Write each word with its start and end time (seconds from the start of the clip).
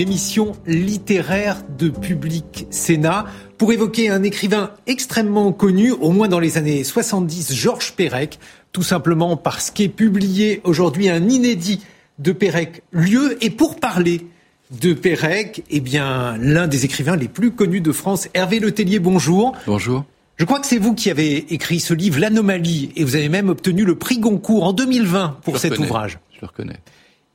L'émission 0.00 0.52
littéraire 0.66 1.58
de 1.78 1.90
Public 1.90 2.66
Sénat, 2.70 3.26
pour 3.58 3.70
évoquer 3.70 4.08
un 4.08 4.22
écrivain 4.22 4.70
extrêmement 4.86 5.52
connu, 5.52 5.90
au 5.90 6.10
moins 6.10 6.26
dans 6.26 6.40
les 6.40 6.56
années 6.56 6.84
70, 6.84 7.52
Georges 7.54 7.92
Perec, 7.92 8.38
tout 8.72 8.82
simplement 8.82 9.36
parce 9.36 9.70
qu'est 9.70 9.90
publié 9.90 10.62
aujourd'hui 10.64 11.10
un 11.10 11.28
inédit 11.28 11.82
de 12.18 12.32
Perec, 12.32 12.82
lieu, 12.92 13.36
et 13.44 13.50
pour 13.50 13.76
parler 13.76 14.26
de 14.70 14.94
Perec, 14.94 15.64
eh 15.68 15.80
bien, 15.80 16.38
l'un 16.38 16.66
des 16.66 16.86
écrivains 16.86 17.16
les 17.16 17.28
plus 17.28 17.50
connus 17.50 17.82
de 17.82 17.92
France, 17.92 18.30
Hervé 18.32 18.58
Letellier, 18.58 19.00
bonjour. 19.00 19.54
Bonjour. 19.66 20.06
Je 20.38 20.46
crois 20.46 20.60
que 20.60 20.66
c'est 20.66 20.78
vous 20.78 20.94
qui 20.94 21.10
avez 21.10 21.52
écrit 21.52 21.78
ce 21.78 21.92
livre, 21.92 22.18
L'Anomalie, 22.20 22.90
et 22.96 23.04
vous 23.04 23.16
avez 23.16 23.28
même 23.28 23.50
obtenu 23.50 23.84
le 23.84 23.96
prix 23.96 24.18
Goncourt 24.18 24.64
en 24.64 24.72
2020 24.72 25.40
pour 25.42 25.58
cet 25.58 25.78
ouvrage. 25.78 26.18
Je 26.32 26.38
le 26.40 26.46
reconnais. 26.46 26.78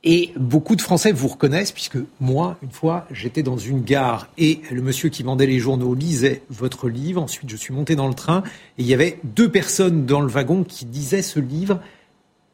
Et 0.08 0.30
beaucoup 0.36 0.76
de 0.76 0.80
Français 0.80 1.10
vous 1.10 1.26
reconnaissent, 1.26 1.72
puisque 1.72 1.98
moi, 2.20 2.56
une 2.62 2.70
fois, 2.70 3.08
j'étais 3.10 3.42
dans 3.42 3.58
une 3.58 3.82
gare 3.82 4.28
et 4.38 4.60
le 4.70 4.80
monsieur 4.80 5.08
qui 5.08 5.24
vendait 5.24 5.46
les 5.46 5.58
journaux 5.58 5.96
lisait 5.96 6.42
votre 6.48 6.88
livre. 6.88 7.20
Ensuite, 7.20 7.50
je 7.50 7.56
suis 7.56 7.74
monté 7.74 7.96
dans 7.96 8.06
le 8.06 8.14
train 8.14 8.44
et 8.78 8.82
il 8.82 8.86
y 8.86 8.94
avait 8.94 9.18
deux 9.24 9.50
personnes 9.50 10.06
dans 10.06 10.20
le 10.20 10.28
wagon 10.28 10.62
qui 10.62 10.84
disaient 10.84 11.22
ce 11.22 11.40
livre. 11.40 11.80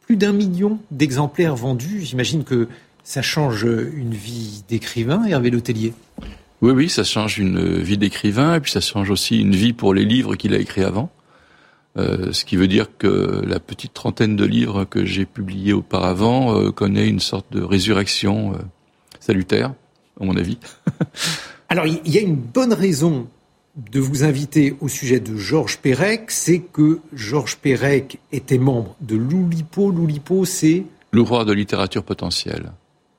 Plus 0.00 0.16
d'un 0.16 0.32
million 0.32 0.78
d'exemplaires 0.90 1.54
vendus. 1.54 2.00
J'imagine 2.00 2.42
que 2.42 2.68
ça 3.04 3.20
change 3.20 3.64
une 3.64 4.14
vie 4.14 4.64
d'écrivain, 4.66 5.22
Hervé 5.26 5.50
Letellier. 5.50 5.92
Oui, 6.62 6.72
oui, 6.72 6.88
ça 6.88 7.04
change 7.04 7.38
une 7.38 7.82
vie 7.82 7.98
d'écrivain 7.98 8.54
et 8.54 8.60
puis 8.60 8.72
ça 8.72 8.80
change 8.80 9.10
aussi 9.10 9.38
une 9.38 9.54
vie 9.54 9.74
pour 9.74 9.92
les 9.92 10.06
livres 10.06 10.36
qu'il 10.36 10.54
a 10.54 10.58
écrits 10.58 10.84
avant. 10.84 11.10
Euh, 11.98 12.32
ce 12.32 12.44
qui 12.44 12.56
veut 12.56 12.68
dire 12.68 12.96
que 12.96 13.42
la 13.46 13.60
petite 13.60 13.92
trentaine 13.92 14.34
de 14.34 14.44
livres 14.44 14.84
que 14.84 15.04
j'ai 15.04 15.26
publiés 15.26 15.74
auparavant 15.74 16.56
euh, 16.56 16.70
connaît 16.70 17.06
une 17.06 17.20
sorte 17.20 17.52
de 17.52 17.62
résurrection 17.62 18.54
euh, 18.54 18.58
salutaire, 19.20 19.74
à 20.18 20.24
mon 20.24 20.36
avis. 20.36 20.58
Alors, 21.68 21.86
il 21.86 22.10
y 22.10 22.18
a 22.18 22.22
une 22.22 22.36
bonne 22.36 22.72
raison 22.72 23.26
de 23.90 24.00
vous 24.00 24.24
inviter 24.24 24.76
au 24.80 24.88
sujet 24.88 25.20
de 25.20 25.36
Georges 25.36 25.78
Perec, 25.78 26.30
c'est 26.30 26.60
que 26.60 27.00
Georges 27.14 27.56
Perec 27.56 28.18
était 28.30 28.58
membre 28.58 28.96
de 29.00 29.16
l'Oulipo. 29.16 29.90
L'Oulipo, 29.90 30.44
c'est 30.44 30.84
L'ouvroir 31.12 31.44
de 31.44 31.52
littérature 31.52 32.04
potentielle. 32.04 32.72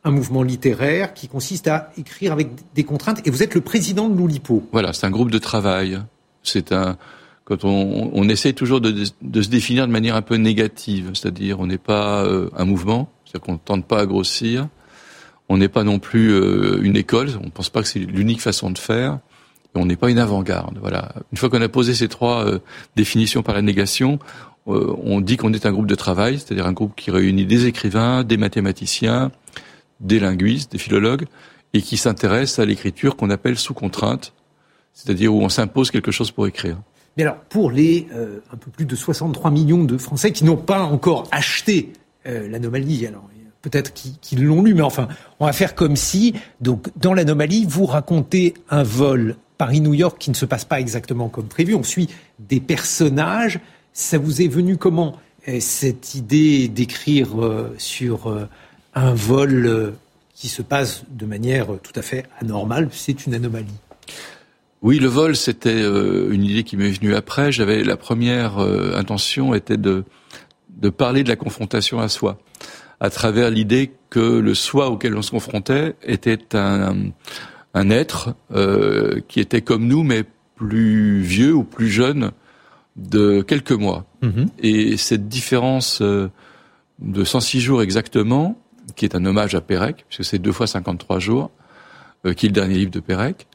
Un 0.04 0.12
mouvement 0.12 0.44
littéraire 0.44 1.14
qui 1.14 1.28
consiste 1.28 1.68
à 1.68 1.92
écrire 1.98 2.32
avec 2.32 2.50
des 2.76 2.84
contraintes. 2.84 3.26
Et 3.26 3.30
vous 3.30 3.42
êtes 3.42 3.56
le 3.56 3.62
président 3.62 4.10
de 4.10 4.18
l'Oulipo. 4.18 4.64
Voilà, 4.72 4.94
c'est 4.94 5.06
un 5.06 5.12
groupe 5.12 5.32
de 5.32 5.38
travail. 5.38 6.00
C'est 6.44 6.72
un, 6.72 6.98
quand 7.46 7.66
on, 7.66 8.12
on 8.14 8.30
essaie 8.30 8.54
toujours 8.54 8.80
de, 8.82 9.06
se 9.06 9.50
définir 9.50 9.88
de 9.88 9.92
manière 9.92 10.16
un 10.16 10.22
peu 10.22 10.36
négative, 10.36 11.12
c'est-à-dire 11.14 11.60
on 11.60 11.68
n'est 11.68 11.78
pas 11.78 12.24
euh, 12.24 12.50
un 12.56 12.66
mouvement, 12.66 13.10
c'est-à-dire 13.26 13.46
qu'on 13.46 13.54
ne 13.54 13.58
tente 13.58 13.86
pas 13.86 14.00
à 14.00 14.06
grossir, 14.06 14.68
on 15.50 15.58
n'est 15.58 15.68
pas 15.68 15.84
non 15.84 16.00
plus 16.00 16.32
euh, 16.32 16.80
une 16.82 16.96
école, 16.96 17.30
on 17.42 17.46
ne 17.46 17.52
pense 17.52 17.70
pas 17.70 17.82
que 17.82 17.88
c'est 17.88 18.00
l'unique 18.00 18.42
façon 18.42 18.72
de 18.72 18.78
faire, 18.78 19.20
et 19.76 19.80
on 19.80 19.86
n'est 19.86 19.98
pas 19.98 20.10
une 20.10 20.20
avant-garde. 20.20 20.78
Voilà. 20.80 21.14
Une 21.32 21.38
fois 21.38 21.50
qu'on 21.50 21.62
a 21.62 21.70
posé 21.70 21.94
ces 21.96 22.08
trois 22.08 22.46
euh, 22.46 22.60
définitions 22.96 23.44
par 23.44 23.56
la 23.56 23.62
négation, 23.62 24.20
on 24.66 25.20
dit 25.20 25.36
qu'on 25.36 25.52
est 25.52 25.66
un 25.66 25.74
groupe 25.74 25.88
de 25.88 25.96
travail, 25.96 26.40
c'est-à-dire 26.40 26.66
un 26.66 26.72
groupe 26.72 26.94
qui 26.96 27.12
réunit 27.12 27.46
des 27.46 27.66
écrivains, 27.66 28.24
des 28.24 28.38
mathématiciens, 28.38 29.30
des 30.00 30.22
linguistes, 30.22 30.72
des 30.72 30.78
philologues, 30.78 31.26
et 31.74 31.82
qui 31.82 31.98
s'intéresse 31.98 32.60
à 32.60 32.66
l'écriture 32.66 33.18
qu'on 33.18 33.30
appelle 33.30 33.58
sous 33.58 33.74
contrainte, 33.74 34.32
c'est-à-dire 34.94 35.34
où 35.34 35.42
on 35.42 35.50
s'impose 35.50 35.92
quelque 35.92 36.12
chose 36.12 36.32
pour 36.32 36.48
écrire. 36.48 36.78
Mais 37.18 37.24
alors, 37.24 37.38
pour 37.38 37.72
les 37.72 38.08
euh, 38.14 38.40
un 38.52 38.58
peu 38.58 38.72
plus 38.72 38.86
de 38.86 38.96
63 38.96 39.52
millions 39.52 39.84
de 39.84 39.98
Français 39.98 40.32
qui 40.32 40.44
n'ont 40.44 40.58
pas 40.58 40.82
encore 40.84 41.28
acheté 41.32 41.94
euh, 42.26 42.48
l'anomalie, 42.48 43.06
alors 43.06 43.30
peut-être 43.62 43.94
qu'ils 43.94 44.44
l'ont 44.44 44.62
lu, 44.62 44.74
mais 44.74 44.82
enfin, 44.82 45.08
on 45.40 45.46
va 45.46 45.54
faire 45.54 45.74
comme 45.74 45.96
si, 45.96 46.34
donc, 46.60 46.90
dans 46.98 47.14
l'anomalie, 47.14 47.66
vous 47.66 47.86
racontez 47.86 48.56
un 48.70 48.84
vol 48.84 49.38
Paris-New 49.58 49.94
York 49.94 50.18
qui 50.20 50.32
ne 50.32 50.36
se 50.36 50.46
passe 50.46 50.66
pas 50.66 50.82
exactement 50.82 51.30
comme 51.30 51.46
prévu. 51.46 51.74
On 51.74 51.84
suit 51.84 52.10
des 52.40 52.60
personnages. 52.60 53.62
Ça 53.94 54.18
vous 54.18 54.42
est 54.42 54.50
venu 54.50 54.76
comment 54.76 55.16
euh, 55.48 55.60
cette 55.62 56.16
idée 56.16 56.68
d'écrire 56.68 57.30
sur 57.78 58.48
un 58.96 59.14
vol 59.14 59.94
qui 60.36 60.50
se 60.50 60.62
passe 60.62 61.04
de 61.10 61.26
manière 61.26 61.68
tout 61.84 61.94
à 61.96 62.02
fait 62.02 62.26
anormale? 62.42 62.90
C'est 62.92 63.26
une 63.28 63.34
anomalie. 63.34 63.80
Oui, 64.84 65.00
le 65.00 65.08
vol, 65.08 65.38
c'était 65.38 65.82
euh, 65.82 66.30
une 66.32 66.44
idée 66.44 66.64
qui 66.64 66.76
m'est 66.76 66.92
venue 66.92 67.16
après. 67.16 67.54
J'avais 67.54 67.86
la 67.86 67.96
première 67.96 68.60
euh, 68.60 68.96
intention 68.96 69.54
était 69.54 69.78
de 69.78 70.04
de 70.70 70.90
parler 70.90 71.24
de 71.24 71.30
la 71.30 71.38
confrontation 71.38 72.00
à 72.00 72.10
soi, 72.10 72.40
à 73.00 73.10
travers 73.10 73.50
l'idée 73.50 73.92
que 74.10 74.20
le 74.20 74.54
soi 74.54 74.90
auquel 74.90 75.16
on 75.16 75.22
se 75.22 75.32
confrontait 75.32 75.96
était 76.04 76.58
un, 76.58 77.12
un 77.74 77.90
être 77.90 78.36
euh, 78.54 79.22
qui 79.30 79.40
était 79.40 79.62
comme 79.62 79.88
nous, 79.88 80.04
mais 80.04 80.26
plus 80.56 81.22
vieux 81.22 81.54
ou 81.54 81.64
plus 81.64 81.88
jeune 81.88 82.32
de 82.98 83.42
quelques 83.42 83.72
mois. 83.72 84.06
Mm-hmm. 84.24 84.48
Et 84.60 84.98
cette 84.98 85.30
différence 85.30 86.02
de 86.02 87.24
106 87.24 87.62
jours 87.62 87.82
exactement, 87.82 88.60
qui 88.98 89.06
est 89.06 89.16
un 89.16 89.24
hommage 89.26 89.56
à 89.56 89.62
Pérec, 89.62 90.04
puisque 90.10 90.26
c'est 90.26 90.40
deux 90.40 90.52
fois 90.52 90.68
53 90.68 91.20
jours, 91.20 91.52
qui 92.36 92.48
est 92.48 92.50
le 92.50 92.54
dernier 92.54 92.76
livre 92.76 92.92
de 92.92 93.00
Pérec, 93.00 93.48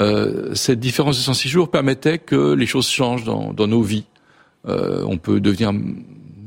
euh, 0.00 0.54
cette 0.54 0.80
différence 0.80 1.16
de 1.16 1.22
106 1.22 1.48
jours 1.48 1.70
permettait 1.70 2.18
que 2.18 2.52
les 2.52 2.66
choses 2.66 2.88
changent 2.88 3.24
dans, 3.24 3.52
dans 3.52 3.66
nos 3.66 3.82
vies. 3.82 4.04
Euh, 4.68 5.02
on 5.06 5.16
peut 5.16 5.40
devenir 5.40 5.72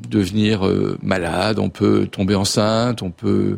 devenir 0.09 0.67
euh, 0.67 0.97
malade, 1.01 1.59
on 1.59 1.69
peut 1.69 2.07
tomber 2.07 2.35
enceinte, 2.35 3.01
on 3.01 3.11
peut 3.11 3.57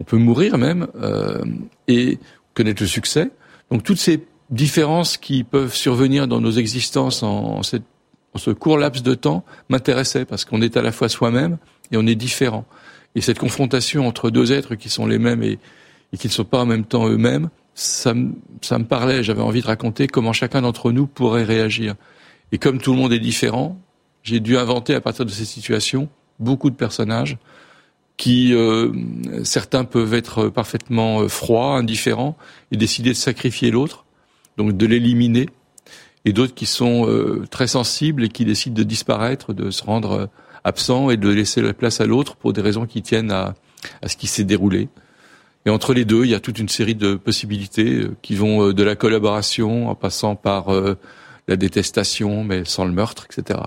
on 0.00 0.04
peut 0.04 0.16
mourir 0.16 0.58
même 0.58 0.88
euh, 1.00 1.44
et 1.86 2.18
connaître 2.54 2.82
le 2.82 2.88
succès. 2.88 3.30
Donc 3.70 3.84
toutes 3.84 3.98
ces 3.98 4.24
différences 4.50 5.16
qui 5.16 5.44
peuvent 5.44 5.74
survenir 5.74 6.26
dans 6.26 6.40
nos 6.40 6.50
existences 6.50 7.22
en, 7.22 7.62
cette, 7.62 7.84
en 8.34 8.38
ce 8.38 8.50
court 8.50 8.78
laps 8.78 9.02
de 9.02 9.14
temps 9.14 9.44
m'intéressaient 9.68 10.24
parce 10.24 10.44
qu'on 10.44 10.60
est 10.60 10.76
à 10.76 10.82
la 10.82 10.92
fois 10.92 11.08
soi-même 11.08 11.56
et 11.92 11.96
on 11.96 12.06
est 12.06 12.14
différent. 12.14 12.64
Et 13.14 13.20
cette 13.20 13.38
confrontation 13.38 14.06
entre 14.06 14.30
deux 14.30 14.52
êtres 14.52 14.74
qui 14.74 14.88
sont 14.88 15.06
les 15.06 15.18
mêmes 15.18 15.42
et, 15.42 15.58
et 16.12 16.18
qui 16.18 16.26
ne 16.26 16.32
sont 16.32 16.44
pas 16.44 16.62
en 16.62 16.66
même 16.66 16.84
temps 16.84 17.08
eux-mêmes, 17.08 17.48
ça, 17.74 18.14
ça 18.60 18.78
me 18.78 18.84
parlait, 18.84 19.22
j'avais 19.22 19.42
envie 19.42 19.62
de 19.62 19.66
raconter 19.66 20.06
comment 20.06 20.32
chacun 20.32 20.62
d'entre 20.62 20.92
nous 20.92 21.06
pourrait 21.06 21.44
réagir. 21.44 21.94
Et 22.52 22.58
comme 22.58 22.78
tout 22.78 22.92
le 22.92 22.98
monde 22.98 23.12
est 23.12 23.18
différent, 23.18 23.78
j'ai 24.22 24.40
dû 24.40 24.56
inventer 24.56 24.94
à 24.94 25.00
partir 25.00 25.24
de 25.24 25.30
ces 25.30 25.44
situations 25.44 26.08
beaucoup 26.38 26.70
de 26.70 26.76
personnages 26.76 27.38
qui, 28.16 28.54
euh, 28.54 28.92
certains 29.42 29.84
peuvent 29.84 30.14
être 30.14 30.48
parfaitement 30.48 31.22
euh, 31.22 31.28
froids, 31.28 31.76
indifférents, 31.76 32.36
et 32.70 32.76
décider 32.76 33.10
de 33.10 33.16
sacrifier 33.16 33.70
l'autre, 33.70 34.04
donc 34.58 34.76
de 34.76 34.86
l'éliminer, 34.86 35.48
et 36.24 36.32
d'autres 36.32 36.54
qui 36.54 36.66
sont 36.66 37.08
euh, 37.08 37.44
très 37.50 37.66
sensibles 37.66 38.22
et 38.22 38.28
qui 38.28 38.44
décident 38.44 38.76
de 38.76 38.82
disparaître, 38.82 39.54
de 39.54 39.70
se 39.70 39.82
rendre 39.82 40.28
absents 40.62 41.10
et 41.10 41.16
de 41.16 41.28
laisser 41.28 41.62
la 41.62 41.72
place 41.72 42.00
à 42.00 42.06
l'autre 42.06 42.36
pour 42.36 42.52
des 42.52 42.60
raisons 42.60 42.86
qui 42.86 43.02
tiennent 43.02 43.32
à 43.32 43.54
ce 44.06 44.16
qui 44.16 44.28
s'est 44.28 44.44
déroulé. 44.44 44.88
Et 45.64 45.70
entre 45.70 45.94
les 45.94 46.04
deux, 46.04 46.24
il 46.24 46.30
y 46.30 46.34
a 46.34 46.40
toute 46.40 46.58
une 46.58 46.68
série 46.68 46.94
de 46.94 47.14
possibilités 47.14 47.94
euh, 47.94 48.16
qui 48.22 48.34
vont 48.34 48.68
euh, 48.68 48.74
de 48.74 48.82
la 48.82 48.96
collaboration 48.96 49.88
en 49.88 49.94
passant 49.94 50.34
par 50.34 50.70
euh, 50.70 50.98
la 51.48 51.56
détestation, 51.56 52.44
mais 52.44 52.64
sans 52.64 52.84
le 52.84 52.92
meurtre, 52.92 53.26
etc. 53.30 53.60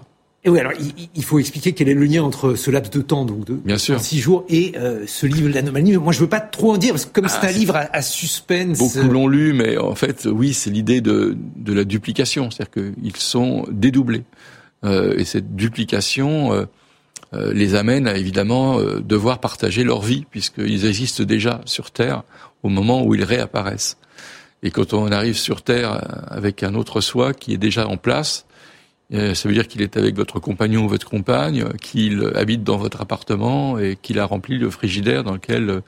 Et 0.44 0.50
oui, 0.50 0.60
alors 0.60 0.74
il, 1.16 1.24
faut 1.24 1.40
expliquer 1.40 1.72
quel 1.72 1.90
est 1.90 1.96
le 1.96 2.06
lien 2.06 2.22
entre 2.22 2.54
ce 2.54 2.70
laps 2.70 2.92
de 2.92 3.02
temps, 3.02 3.26
donc 3.26 3.46
de 3.46 3.56
Bien 3.56 3.80
sûr. 3.80 4.00
six 4.00 4.20
jours, 4.20 4.46
et 4.48 4.74
ce 5.08 5.26
livre 5.26 5.50
l'anomalie. 5.50 5.98
Moi, 5.98 6.14
je 6.14 6.20
veux 6.20 6.30
pas 6.30 6.40
trop 6.40 6.74
en 6.74 6.78
dire 6.78 6.92
parce 6.92 7.06
que 7.06 7.20
comme 7.20 7.28
c'est 7.28 7.40
ah, 7.42 7.48
un 7.48 7.52
livre 7.52 7.76
à, 7.76 8.02
suspense. 8.04 8.78
Beaucoup 8.78 9.10
l'ont 9.10 9.28
lu, 9.28 9.54
mais 9.54 9.80
en 9.80 9.96
fait, 9.96 10.28
oui, 10.32 10.54
c'est 10.54 10.70
l'idée 10.70 11.02
de, 11.02 11.36
de 11.56 11.74
la 11.74 11.84
duplication, 11.84 12.52
c'est-à-dire 12.52 12.92
qu'ils 13.02 13.18
sont 13.18 13.66
dédoublés. 13.72 14.22
Euh, 14.86 15.18
et 15.18 15.24
cette 15.24 15.56
duplication 15.56 16.54
euh, 16.54 16.66
les 17.54 17.76
amène 17.76 18.08
à 18.08 18.18
évidemment 18.18 18.80
euh, 18.80 19.00
devoir 19.00 19.40
partager 19.40 19.84
leur 19.84 20.02
vie 20.02 20.26
puisqu'ils 20.30 20.86
existent 20.86 21.24
déjà 21.24 21.62
sur 21.66 21.92
Terre 21.92 22.24
au 22.64 22.70
moment 22.70 23.04
où 23.04 23.16
ils 23.16 23.24
réapparaissent. 23.24 23.98
Et 24.64 24.72
quand 24.72 24.94
on 24.94 25.12
arrive 25.12 25.38
sur 25.38 25.62
Terre 25.62 25.94
euh, 25.94 26.00
avec 26.28 26.64
un 26.64 26.76
autre 26.76 27.02
soi 27.02 27.34
qui 27.34 27.54
est 27.54 27.58
déjà 27.58 27.88
en 27.88 27.98
place, 27.98 28.46
ça 29.12 29.48
veut 29.48 29.54
dire 29.54 29.68
qu'il 29.68 29.84
est 29.84 29.98
avec 29.98 30.16
votre 30.16 30.40
compagnon 30.40 30.86
ou 30.86 30.90
votre 30.90 31.08
compagne, 31.08 31.70
qu'il 31.80 32.32
habite 32.34 32.64
dans 32.64 32.78
votre 32.78 33.02
appartement 33.02 33.78
et 33.78 34.00
qu'il 34.02 34.18
a 34.18 34.26
rempli 34.26 34.58
le 34.58 34.72
frigidaire 34.72 35.24
dans 35.24 35.34
lequel 35.34 35.84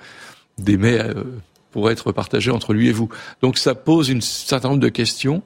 des 0.60 0.78
mets 0.78 1.02
pourrait 1.72 1.94
être 1.94 2.12
partagé 2.12 2.52
entre 2.52 2.74
lui 2.74 2.90
et 2.90 2.92
vous. 2.92 3.10
Donc 3.42 3.58
ça 3.58 3.74
pose 3.74 4.12
un 4.12 4.22
certain 4.22 4.70
nombre 4.70 4.82
de 4.82 4.90
questions. 4.90 5.42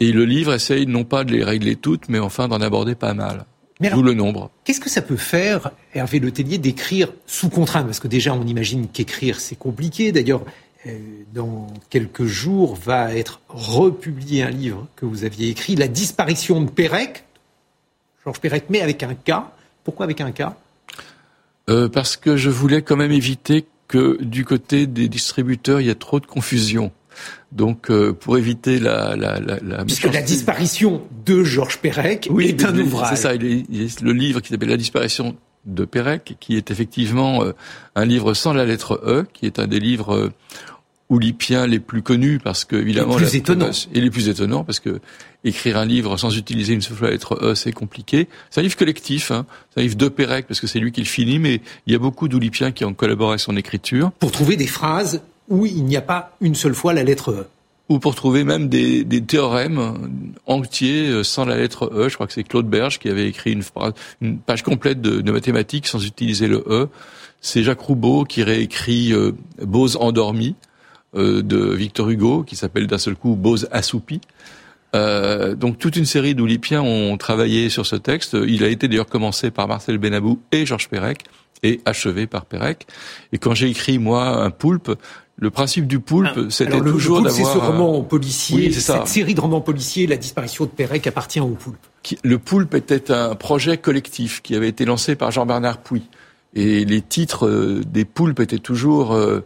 Et 0.00 0.10
le 0.10 0.24
livre 0.24 0.52
essaye 0.52 0.86
non 0.86 1.04
pas 1.04 1.22
de 1.22 1.30
les 1.30 1.44
régler 1.44 1.76
toutes, 1.76 2.08
mais 2.08 2.18
enfin 2.18 2.48
d'en 2.48 2.60
aborder 2.60 2.96
pas 2.96 3.14
mal. 3.14 3.44
D'où 3.80 4.02
le 4.02 4.12
nombre. 4.12 4.50
Qu'est-ce 4.64 4.80
que 4.80 4.90
ça 4.90 5.00
peut 5.00 5.16
faire, 5.16 5.70
Hervé 5.94 6.18
Letellier, 6.18 6.58
d'écrire 6.58 7.12
sous 7.26 7.48
contrainte? 7.48 7.86
Parce 7.86 8.00
que 8.00 8.08
déjà, 8.08 8.34
on 8.34 8.46
imagine 8.46 8.88
qu'écrire, 8.88 9.40
c'est 9.40 9.56
compliqué. 9.56 10.12
D'ailleurs, 10.12 10.44
euh, 10.86 10.98
dans 11.32 11.66
quelques 11.88 12.24
jours, 12.24 12.74
va 12.76 13.14
être 13.14 13.40
republié 13.48 14.42
un 14.42 14.50
livre 14.50 14.86
que 14.96 15.06
vous 15.06 15.24
aviez 15.24 15.48
écrit, 15.48 15.76
La 15.76 15.88
disparition 15.88 16.60
de 16.60 16.70
Pérec. 16.70 17.24
Georges 18.24 18.40
Pérec, 18.40 18.64
mais 18.68 18.82
avec 18.82 19.02
un 19.02 19.14
K. 19.14 19.32
Pourquoi 19.82 20.04
avec 20.04 20.20
un 20.20 20.30
K? 20.30 20.42
Euh, 21.70 21.88
Parce 21.88 22.16
que 22.16 22.36
je 22.36 22.50
voulais 22.50 22.82
quand 22.82 22.96
même 22.96 23.12
éviter 23.12 23.66
que 23.88 24.22
du 24.22 24.44
côté 24.44 24.86
des 24.86 25.08
distributeurs, 25.08 25.80
il 25.80 25.86
y 25.86 25.90
ait 25.90 25.94
trop 25.94 26.20
de 26.20 26.26
confusion. 26.26 26.92
Donc, 27.52 27.90
euh, 27.90 28.12
pour 28.12 28.38
éviter 28.38 28.78
la, 28.78 29.16
la, 29.16 29.40
la, 29.40 29.58
la 29.62 29.84
Puisque 29.84 30.12
la 30.12 30.22
disparition 30.22 31.02
de 31.24 31.42
Georges 31.42 31.78
Perec 31.78 32.28
oui, 32.30 32.46
est 32.48 32.64
un 32.64 32.76
ouvrage. 32.78 33.10
C'est 33.10 33.22
ça, 33.22 33.34
il, 33.34 33.44
est, 33.44 34.00
le 34.00 34.12
livre 34.12 34.40
qui 34.40 34.48
s'appelle 34.48 34.68
La 34.68 34.76
disparition 34.76 35.36
de 35.66 35.84
Pérec, 35.84 36.36
qui 36.40 36.56
est 36.56 36.70
effectivement 36.70 37.42
euh, 37.42 37.52
un 37.94 38.04
livre 38.04 38.34
sans 38.34 38.52
la 38.52 38.64
lettre 38.64 39.00
E, 39.04 39.26
qui 39.32 39.46
est 39.46 39.58
un 39.58 39.66
des 39.66 39.80
livres 39.80 40.14
euh, 40.14 40.32
oulipiens 41.10 41.66
les 41.66 41.80
plus 41.80 42.02
connus 42.02 42.38
parce 42.42 42.64
que 42.64 42.76
évidemment 42.76 43.16
les 43.16 43.24
plus 43.24 43.36
étonnants 43.36 43.70
et 43.92 44.00
les 44.00 44.10
plus 44.10 44.28
étonnants 44.28 44.62
parce 44.62 44.78
que 44.78 45.00
écrire 45.42 45.76
un 45.76 45.84
livre 45.84 46.16
sans 46.16 46.36
utiliser 46.36 46.72
une 46.72 46.80
seule 46.80 47.10
lettre 47.10 47.36
E 47.42 47.54
c'est 47.54 47.72
compliqué. 47.72 48.28
C'est 48.48 48.60
un 48.60 48.62
livre 48.62 48.76
collectif, 48.76 49.30
hein. 49.32 49.44
c'est 49.70 49.80
un 49.80 49.82
livre 49.82 49.96
de 49.96 50.08
Pérec 50.08 50.46
parce 50.46 50.60
que 50.60 50.66
c'est 50.66 50.78
lui 50.78 50.92
qui 50.92 51.00
le 51.00 51.06
finit, 51.06 51.38
mais 51.38 51.60
il 51.86 51.92
y 51.92 51.96
a 51.96 51.98
beaucoup 51.98 52.28
d'oulipiens 52.28 52.70
qui 52.70 52.84
ont 52.84 52.94
collaboré 52.94 53.34
à 53.34 53.38
son 53.38 53.56
écriture 53.56 54.12
pour 54.12 54.30
trouver 54.30 54.56
des 54.56 54.68
phrases 54.68 55.22
où 55.50 55.66
il 55.66 55.84
n'y 55.84 55.96
a 55.96 56.02
pas 56.02 56.36
une 56.40 56.54
seule 56.54 56.74
fois 56.74 56.94
la 56.94 57.04
lettre 57.04 57.32
E. 57.32 57.46
Ou 57.88 57.98
pour 57.98 58.14
trouver 58.14 58.44
même 58.44 58.68
des, 58.68 59.04
des 59.04 59.20
théorèmes 59.20 60.10
entiers 60.46 61.08
euh, 61.08 61.24
sans 61.24 61.44
la 61.44 61.56
lettre 61.56 61.90
E. 61.92 62.08
Je 62.08 62.14
crois 62.14 62.28
que 62.28 62.32
c'est 62.32 62.44
Claude 62.44 62.68
Berge 62.68 63.00
qui 63.00 63.08
avait 63.08 63.28
écrit 63.28 63.52
une, 63.52 63.64
une 64.20 64.38
page 64.38 64.62
complète 64.62 65.00
de, 65.00 65.20
de, 65.20 65.32
mathématiques 65.32 65.88
sans 65.88 66.04
utiliser 66.06 66.46
le 66.46 66.64
E. 66.68 66.88
C'est 67.40 67.64
Jacques 67.64 67.80
Roubaud 67.80 68.24
qui 68.24 68.44
réécrit 68.44 69.12
euh, 69.12 69.32
Bose 69.60 69.96
endormi 69.96 70.54
euh, 71.16 71.42
de 71.42 71.74
Victor 71.74 72.08
Hugo, 72.08 72.44
qui 72.44 72.54
s'appelle 72.54 72.86
d'un 72.86 72.98
seul 72.98 73.16
coup 73.16 73.34
Bose 73.34 73.68
assoupi. 73.72 74.20
Euh, 74.94 75.54
donc 75.56 75.78
toute 75.78 75.96
une 75.96 76.04
série 76.04 76.34
d'Oulipiens 76.36 76.82
ont 76.82 77.16
travaillé 77.16 77.68
sur 77.70 77.86
ce 77.86 77.96
texte. 77.96 78.36
Il 78.46 78.62
a 78.62 78.68
été 78.68 78.86
d'ailleurs 78.86 79.06
commencé 79.06 79.50
par 79.50 79.66
Marcel 79.66 79.98
Benabou 79.98 80.40
et 80.52 80.66
Georges 80.66 80.88
Perec 80.88 81.24
et 81.62 81.80
achevé 81.84 82.26
par 82.26 82.44
Perec. 82.44 82.86
Et 83.32 83.38
quand 83.38 83.54
j'ai 83.54 83.68
écrit 83.68 83.98
moi 83.98 84.42
un 84.42 84.50
poulpe, 84.50 84.92
le 85.40 85.50
principe 85.50 85.86
du 85.86 86.00
poulpe, 86.00 86.50
c'était 86.50 86.80
toujours 86.80 87.22
d'avoir. 87.22 87.34
C'est 87.34 87.52
ce 87.52 87.58
roman 87.58 88.02
policier, 88.02 88.70
cette 88.72 89.08
série 89.08 89.34
de 89.34 89.40
romans 89.40 89.60
policiers, 89.60 90.06
la 90.06 90.16
disparition 90.16 90.66
de 90.66 90.70
Perec 90.70 91.06
appartient 91.06 91.40
au 91.40 91.48
poulpe. 91.48 91.78
Le 92.22 92.38
poulpe 92.38 92.74
était 92.74 93.10
un 93.10 93.34
projet 93.34 93.78
collectif 93.78 94.42
qui 94.42 94.54
avait 94.54 94.68
été 94.68 94.84
lancé 94.84 95.16
par 95.16 95.30
Jean-Bernard 95.30 95.78
Pouy. 95.78 96.02
Et 96.52 96.84
les 96.84 97.00
titres 97.00 97.46
euh, 97.46 97.80
des 97.86 98.04
poulpes 98.04 98.40
étaient 98.40 98.58
toujours 98.58 99.12
euh, 99.12 99.44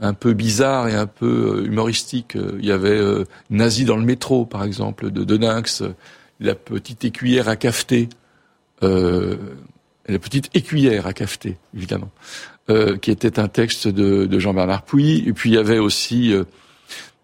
un 0.00 0.14
peu 0.14 0.32
bizarres 0.32 0.88
et 0.88 0.94
un 0.94 1.06
peu 1.06 1.60
euh, 1.60 1.66
humoristiques. 1.66 2.36
Il 2.58 2.64
y 2.64 2.72
avait 2.72 3.00
Nazi 3.50 3.84
dans 3.84 3.96
le 3.96 4.04
métro, 4.04 4.44
par 4.44 4.64
exemple, 4.64 5.12
de 5.12 5.22
Deninx, 5.22 5.84
la 6.40 6.54
petite 6.54 7.04
écuyère 7.04 7.48
à 7.48 7.56
cafeter, 7.56 8.08
euh, 8.82 9.36
la 10.08 10.18
petite 10.18 10.50
écuyère 10.54 11.06
à 11.06 11.12
cafeter, 11.12 11.56
évidemment. 11.76 12.10
Euh, 12.70 12.98
qui 12.98 13.10
était 13.10 13.38
un 13.38 13.48
texte 13.48 13.88
de, 13.88 14.26
de 14.26 14.38
Jean-Bernard 14.38 14.82
Pouy. 14.82 15.24
Et 15.26 15.32
puis 15.32 15.48
il 15.48 15.54
y 15.54 15.58
avait 15.58 15.78
aussi 15.78 16.34
euh, 16.34 16.44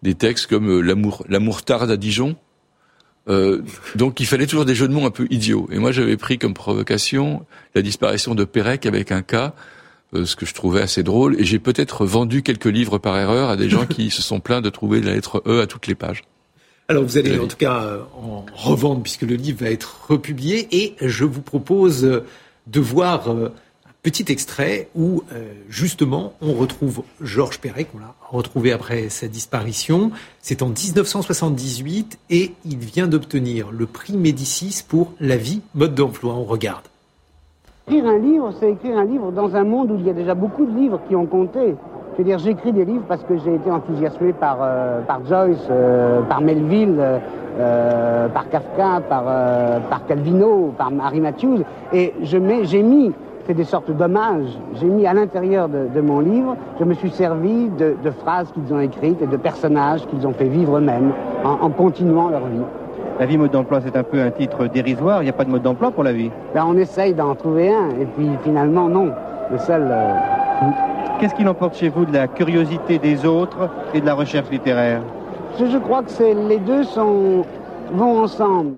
des 0.01 0.15
textes 0.15 0.47
comme 0.47 0.67
euh, 0.67 0.81
l'amour, 0.81 1.23
l'amour 1.29 1.61
tarde 1.61 1.91
à 1.91 1.97
Dijon. 1.97 2.35
donc 3.93 4.19
il 4.19 4.25
fallait 4.25 4.47
toujours 4.47 4.65
des 4.65 4.73
jeux 4.73 4.87
de 4.87 4.93
mots 4.93 5.05
un 5.05 5.11
peu 5.11 5.27
idiots. 5.29 5.67
Et 5.71 5.77
moi 5.77 5.91
j'avais 5.91 6.17
pris 6.17 6.39
comme 6.39 6.55
provocation 6.55 7.45
la 7.75 7.83
disparition 7.83 8.33
de 8.33 8.43
Pérec 8.43 8.87
avec 8.87 9.11
un 9.11 9.21
cas, 9.21 9.53
ce 10.13 10.35
que 10.35 10.47
je 10.47 10.55
trouvais 10.55 10.81
assez 10.81 11.03
drôle. 11.03 11.39
Et 11.39 11.43
j'ai 11.43 11.59
peut-être 11.59 12.07
vendu 12.07 12.41
quelques 12.41 12.65
livres 12.65 12.97
par 12.97 13.15
erreur 13.15 13.51
à 13.51 13.55
des 13.55 13.69
gens 13.69 13.85
qui 13.85 14.09
se 14.09 14.23
sont 14.23 14.39
plaints 14.39 14.61
de 14.61 14.71
trouver 14.71 14.99
la 14.99 15.13
lettre 15.13 15.43
E 15.45 15.61
à 15.61 15.67
toutes 15.67 15.85
les 15.85 15.95
pages. 15.95 16.23
Alors 16.87 17.03
vous 17.03 17.19
allez 17.19 17.37
en 17.37 17.47
tout 17.47 17.57
cas 17.57 17.99
en 18.15 18.47
revendre 18.55 19.03
puisque 19.03 19.23
le 19.23 19.35
livre 19.35 19.63
va 19.63 19.69
être 19.69 20.07
republié 20.07 20.67
et 20.71 20.95
je 21.01 21.23
vous 21.23 21.41
propose 21.41 22.23
de 22.67 22.79
voir 22.79 23.29
Petit 24.05 24.31
extrait 24.31 24.87
où 24.93 25.23
euh, 25.33 25.51
justement 25.67 26.33
on 26.39 26.53
retrouve 26.53 27.01
Georges 27.21 27.59
Perret, 27.59 27.85
qu'on 27.85 27.97
l'a 27.97 28.13
retrouvé 28.29 28.71
après 28.71 29.09
sa 29.09 29.27
disparition. 29.27 30.11
C'est 30.41 30.61
en 30.61 30.67
1978 30.67 32.19
et 32.29 32.53
il 32.65 32.77
vient 32.77 33.07
d'obtenir 33.07 33.71
le 33.71 33.87
prix 33.87 34.15
Médicis 34.15 34.83
pour 34.87 35.13
la 35.19 35.37
vie, 35.37 35.61
mode 35.73 35.95
d'emploi. 35.95 36.35
On 36.35 36.43
regarde. 36.43 36.83
Écrire 37.87 38.05
un 38.05 38.19
livre, 38.19 38.53
c'est 38.59 38.73
écrire 38.73 38.95
un 38.95 39.05
livre 39.05 39.31
dans 39.31 39.55
un 39.55 39.63
monde 39.63 39.89
où 39.89 39.95
il 39.95 40.05
y 40.05 40.11
a 40.11 40.13
déjà 40.13 40.35
beaucoup 40.35 40.67
de 40.67 40.79
livres 40.79 41.01
qui 41.07 41.15
ont 41.15 41.25
compté. 41.25 41.73
Je 42.17 42.23
veux 42.23 42.29
dire, 42.29 42.39
j'écris 42.39 42.71
des 42.71 42.85
livres 42.85 43.03
parce 43.07 43.23
que 43.23 43.37
j'ai 43.37 43.55
été 43.55 43.69
enthousiasmé 43.69 44.31
par, 44.31 44.59
euh, 44.61 45.01
par 45.01 45.19
Joyce, 45.25 45.67
euh, 45.69 46.21
par 46.21 46.39
Melville, 46.39 46.97
par 48.33 48.49
Kafka, 48.49 49.01
par, 49.07 49.23
par 49.89 50.05
Calvino, 50.07 50.73
par 50.77 50.91
Harry 51.01 51.21
Matthews. 51.21 51.63
Et 51.93 52.13
j'ai 52.21 52.39
mis 52.39 53.13
c'est 53.45 53.53
des 53.53 53.63
sortes 53.63 53.91
d'hommages. 53.91 54.57
J'ai 54.75 54.87
mis 54.87 55.05
à 55.05 55.13
l'intérieur 55.13 55.69
de, 55.69 56.01
mon 56.01 56.19
livre, 56.19 56.55
je 56.79 56.85
me 56.85 56.93
suis 56.93 57.11
servi 57.11 57.69
de, 57.69 58.11
phrases 58.11 58.51
qu'ils 58.51 58.73
ont 58.73 58.79
écrites 58.79 59.21
et 59.21 59.27
de 59.27 59.37
personnages 59.37 60.05
qu'ils 60.07 60.25
ont 60.25 60.33
fait 60.33 60.47
vivre 60.47 60.77
eux-mêmes 60.77 61.11
en, 61.43 61.69
continuant 61.69 62.29
leur 62.29 62.45
vie. 62.47 62.63
La 63.19 63.25
vie 63.25 63.37
mode 63.37 63.51
d'emploi, 63.51 63.79
c'est 63.81 63.95
un 63.95 64.03
peu 64.03 64.19
un 64.21 64.31
titre 64.31 64.67
dérisoire. 64.67 65.21
Il 65.21 65.25
n'y 65.25 65.29
a 65.29 65.33
pas 65.33 65.45
de 65.45 65.49
mode 65.49 65.61
d'emploi 65.61 65.91
pour 65.91 66.03
la 66.03 66.11
vie 66.11 66.31
ben, 66.53 66.65
On 66.67 66.75
essaye 66.75 67.13
d'en 67.13 67.33
trouver 67.35 67.69
un, 67.69 67.89
et 68.01 68.05
puis 68.17 68.29
finalement, 68.43 68.89
non. 68.89 69.11
Le 69.51 69.57
seul. 69.57 69.87
Euh, 69.89 70.15
Qu'est-ce 71.19 71.35
qui 71.35 71.43
l'emporte 71.43 71.77
chez 71.77 71.89
vous 71.89 72.05
de 72.05 72.13
la 72.13 72.27
curiosité 72.27 72.99
des 72.99 73.25
autres 73.25 73.69
et 73.93 74.01
de 74.01 74.05
la 74.05 74.13
recherche 74.13 74.49
littéraire 74.49 75.01
je, 75.57 75.65
je 75.65 75.77
crois 75.77 76.03
que 76.03 76.47
les 76.49 76.59
deux 76.59 76.83
sont, 76.83 77.45
vont 77.93 78.23
ensemble. 78.23 78.75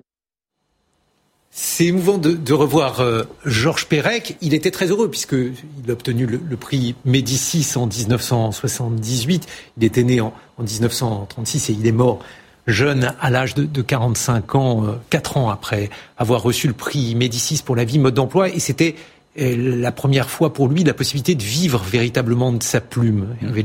C'est 1.50 1.86
émouvant 1.86 2.18
de, 2.18 2.52
revoir 2.52 3.00
euh, 3.00 3.24
Georges 3.44 3.86
Perec. 3.86 4.36
Il 4.40 4.54
était 4.54 4.70
très 4.70 4.86
heureux 4.86 5.10
puisqu'il 5.10 5.54
a 5.88 5.92
obtenu 5.92 6.26
le, 6.26 6.56
prix 6.56 6.94
Médicis 7.04 7.76
en 7.76 7.86
1978. 7.86 9.46
Il 9.76 9.84
était 9.84 10.04
né 10.04 10.20
en, 10.20 10.32
1936 10.58 11.70
et 11.70 11.72
il 11.72 11.86
est 11.86 11.92
mort 11.92 12.20
jeune 12.66 13.14
à 13.20 13.30
l'âge 13.30 13.54
de, 13.54 13.82
45 13.82 14.54
ans, 14.54 14.84
euh, 14.84 14.92
quatre 15.08 15.32
4 15.32 15.36
ans 15.38 15.48
après 15.48 15.88
avoir 16.18 16.42
reçu 16.42 16.68
le 16.68 16.74
prix 16.74 17.14
Médicis 17.14 17.62
pour 17.64 17.74
la 17.74 17.84
vie 17.84 17.98
mode 17.98 18.14
d'emploi. 18.14 18.50
Et 18.50 18.58
c'était 18.60 18.94
euh, 18.94 19.17
la 19.38 19.92
première 19.92 20.30
fois 20.30 20.52
pour 20.52 20.68
lui 20.68 20.84
la 20.84 20.94
possibilité 20.94 21.34
de 21.34 21.42
vivre 21.42 21.82
véritablement 21.82 22.52
de 22.52 22.62
sa 22.62 22.80
plume, 22.80 23.36
Hervé. 23.42 23.64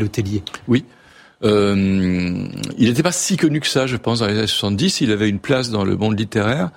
Oui. 0.68 0.86
il 1.44 2.50
n'était 2.78 3.04
pas 3.04 3.12
si 3.12 3.38
connu 3.38 3.60
que 3.60 3.68
ça, 3.68 3.88
je 3.88 3.98
pense, 3.98 4.20
dans 4.20 4.28
les 4.28 4.38
années 4.38 4.48
70. 4.48 5.02
Il 5.02 5.12
avait 5.12 5.30
une 5.30 5.40
place 5.40 5.72
dans 5.72 5.84
le 5.84 5.98
monde 5.98 6.20
littéraire. 6.20 6.70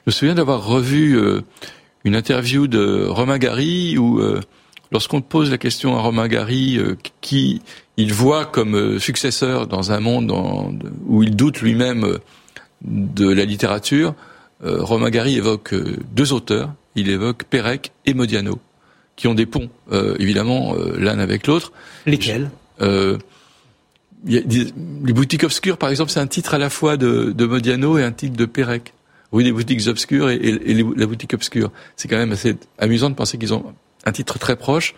Je 0.00 0.02
me 0.06 0.12
souviens 0.12 0.34
d'avoir 0.34 0.64
revu 0.64 1.18
euh, 1.18 1.42
une 2.04 2.16
interview 2.16 2.66
de 2.66 3.04
Romain 3.06 3.36
Gary 3.36 3.98
où, 3.98 4.18
euh, 4.18 4.40
lorsqu'on 4.92 5.20
pose 5.20 5.50
la 5.50 5.58
question 5.58 5.94
à 5.94 6.00
Romain 6.00 6.26
Gary, 6.26 6.78
euh, 6.78 6.96
qui 7.20 7.60
il 7.98 8.14
voit 8.14 8.46
comme 8.46 8.98
successeur 8.98 9.66
dans 9.66 9.92
un 9.92 10.00
monde 10.00 10.32
où 11.06 11.22
il 11.22 11.36
doute 11.36 11.60
lui-même 11.60 12.16
de 12.82 13.28
la 13.28 13.44
littérature, 13.44 14.14
Romain 14.62 15.10
Gary 15.10 15.36
évoque 15.36 15.74
deux 16.14 16.32
auteurs. 16.32 16.72
Il 16.96 17.08
évoque 17.08 17.44
Pérec 17.44 17.92
et 18.06 18.14
Modiano, 18.14 18.58
qui 19.16 19.28
ont 19.28 19.34
des 19.34 19.46
ponts, 19.46 19.70
évidemment, 20.18 20.74
l'un 20.96 21.18
avec 21.18 21.46
l'autre. 21.46 21.72
Lesquels? 22.04 22.50
Les 22.80 25.12
boutiques 25.12 25.44
obscures, 25.44 25.78
par 25.78 25.88
exemple, 25.88 26.10
c'est 26.10 26.20
un 26.20 26.26
titre 26.26 26.54
à 26.54 26.58
la 26.58 26.68
fois 26.68 26.96
de, 26.96 27.32
de 27.32 27.46
Modiano 27.46 27.96
et 27.96 28.02
un 28.02 28.12
titre 28.12 28.36
de 28.36 28.44
Pérec. 28.44 28.92
Oui, 29.32 29.44
les 29.44 29.52
boutiques 29.52 29.86
obscures 29.86 30.28
et, 30.28 30.58
la 30.96 31.06
boutique 31.06 31.34
obscure. 31.34 31.70
C'est 31.96 32.08
quand 32.08 32.16
même 32.16 32.32
assez 32.32 32.56
amusant 32.78 33.10
de 33.10 33.14
penser 33.14 33.38
qu'ils 33.38 33.54
ont 33.54 33.74
un 34.04 34.12
titre 34.12 34.38
très 34.38 34.56
proche. 34.56 34.94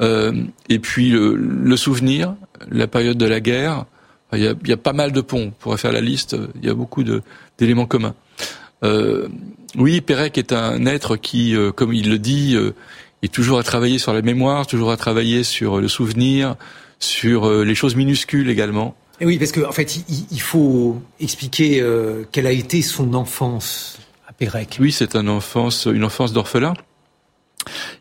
Euh, 0.00 0.44
et 0.68 0.78
puis 0.78 1.10
le, 1.10 1.76
souvenir, 1.76 2.34
la 2.70 2.86
période 2.86 3.18
de 3.18 3.26
la 3.26 3.40
guerre. 3.40 3.84
Il 4.32 4.40
y, 4.40 4.46
a, 4.46 4.54
il 4.62 4.68
y, 4.68 4.72
a, 4.72 4.76
pas 4.76 4.92
mal 4.92 5.12
de 5.12 5.20
ponts. 5.20 5.46
On 5.46 5.50
pourrait 5.50 5.78
faire 5.78 5.92
la 5.92 6.00
liste. 6.00 6.36
Il 6.56 6.66
y 6.66 6.70
a 6.70 6.74
beaucoup 6.74 7.04
d'éléments 7.58 7.86
communs. 7.86 8.14
Euh, 8.84 9.28
oui, 9.76 10.00
Pérec 10.00 10.38
est 10.38 10.52
un 10.52 10.86
être 10.86 11.16
qui, 11.16 11.54
euh, 11.54 11.72
comme 11.72 11.92
il 11.92 12.08
le 12.08 12.18
dit, 12.18 12.54
euh, 12.54 12.74
est 13.22 13.32
toujours 13.32 13.58
à 13.58 13.62
travailler 13.62 13.98
sur 13.98 14.12
la 14.12 14.22
mémoire, 14.22 14.66
toujours 14.66 14.90
à 14.90 14.96
travailler 14.96 15.44
sur 15.44 15.80
le 15.80 15.88
souvenir, 15.88 16.56
sur 16.98 17.46
euh, 17.46 17.64
les 17.64 17.74
choses 17.74 17.94
minuscules 17.94 18.48
également. 18.48 18.96
Et 19.20 19.26
oui, 19.26 19.38
parce 19.38 19.52
qu'en 19.52 19.68
en 19.68 19.72
fait, 19.72 20.04
il, 20.30 20.40
faut 20.40 21.02
expliquer 21.20 21.80
euh, 21.80 22.22
quelle 22.30 22.46
a 22.46 22.52
été 22.52 22.82
son 22.82 23.14
enfance 23.14 23.98
à 24.28 24.32
Pérec. 24.32 24.78
Oui, 24.80 24.92
c'est 24.92 25.16
une 25.16 25.28
enfance, 25.28 25.86
une 25.86 26.04
enfance 26.04 26.32
d'orphelin. 26.32 26.74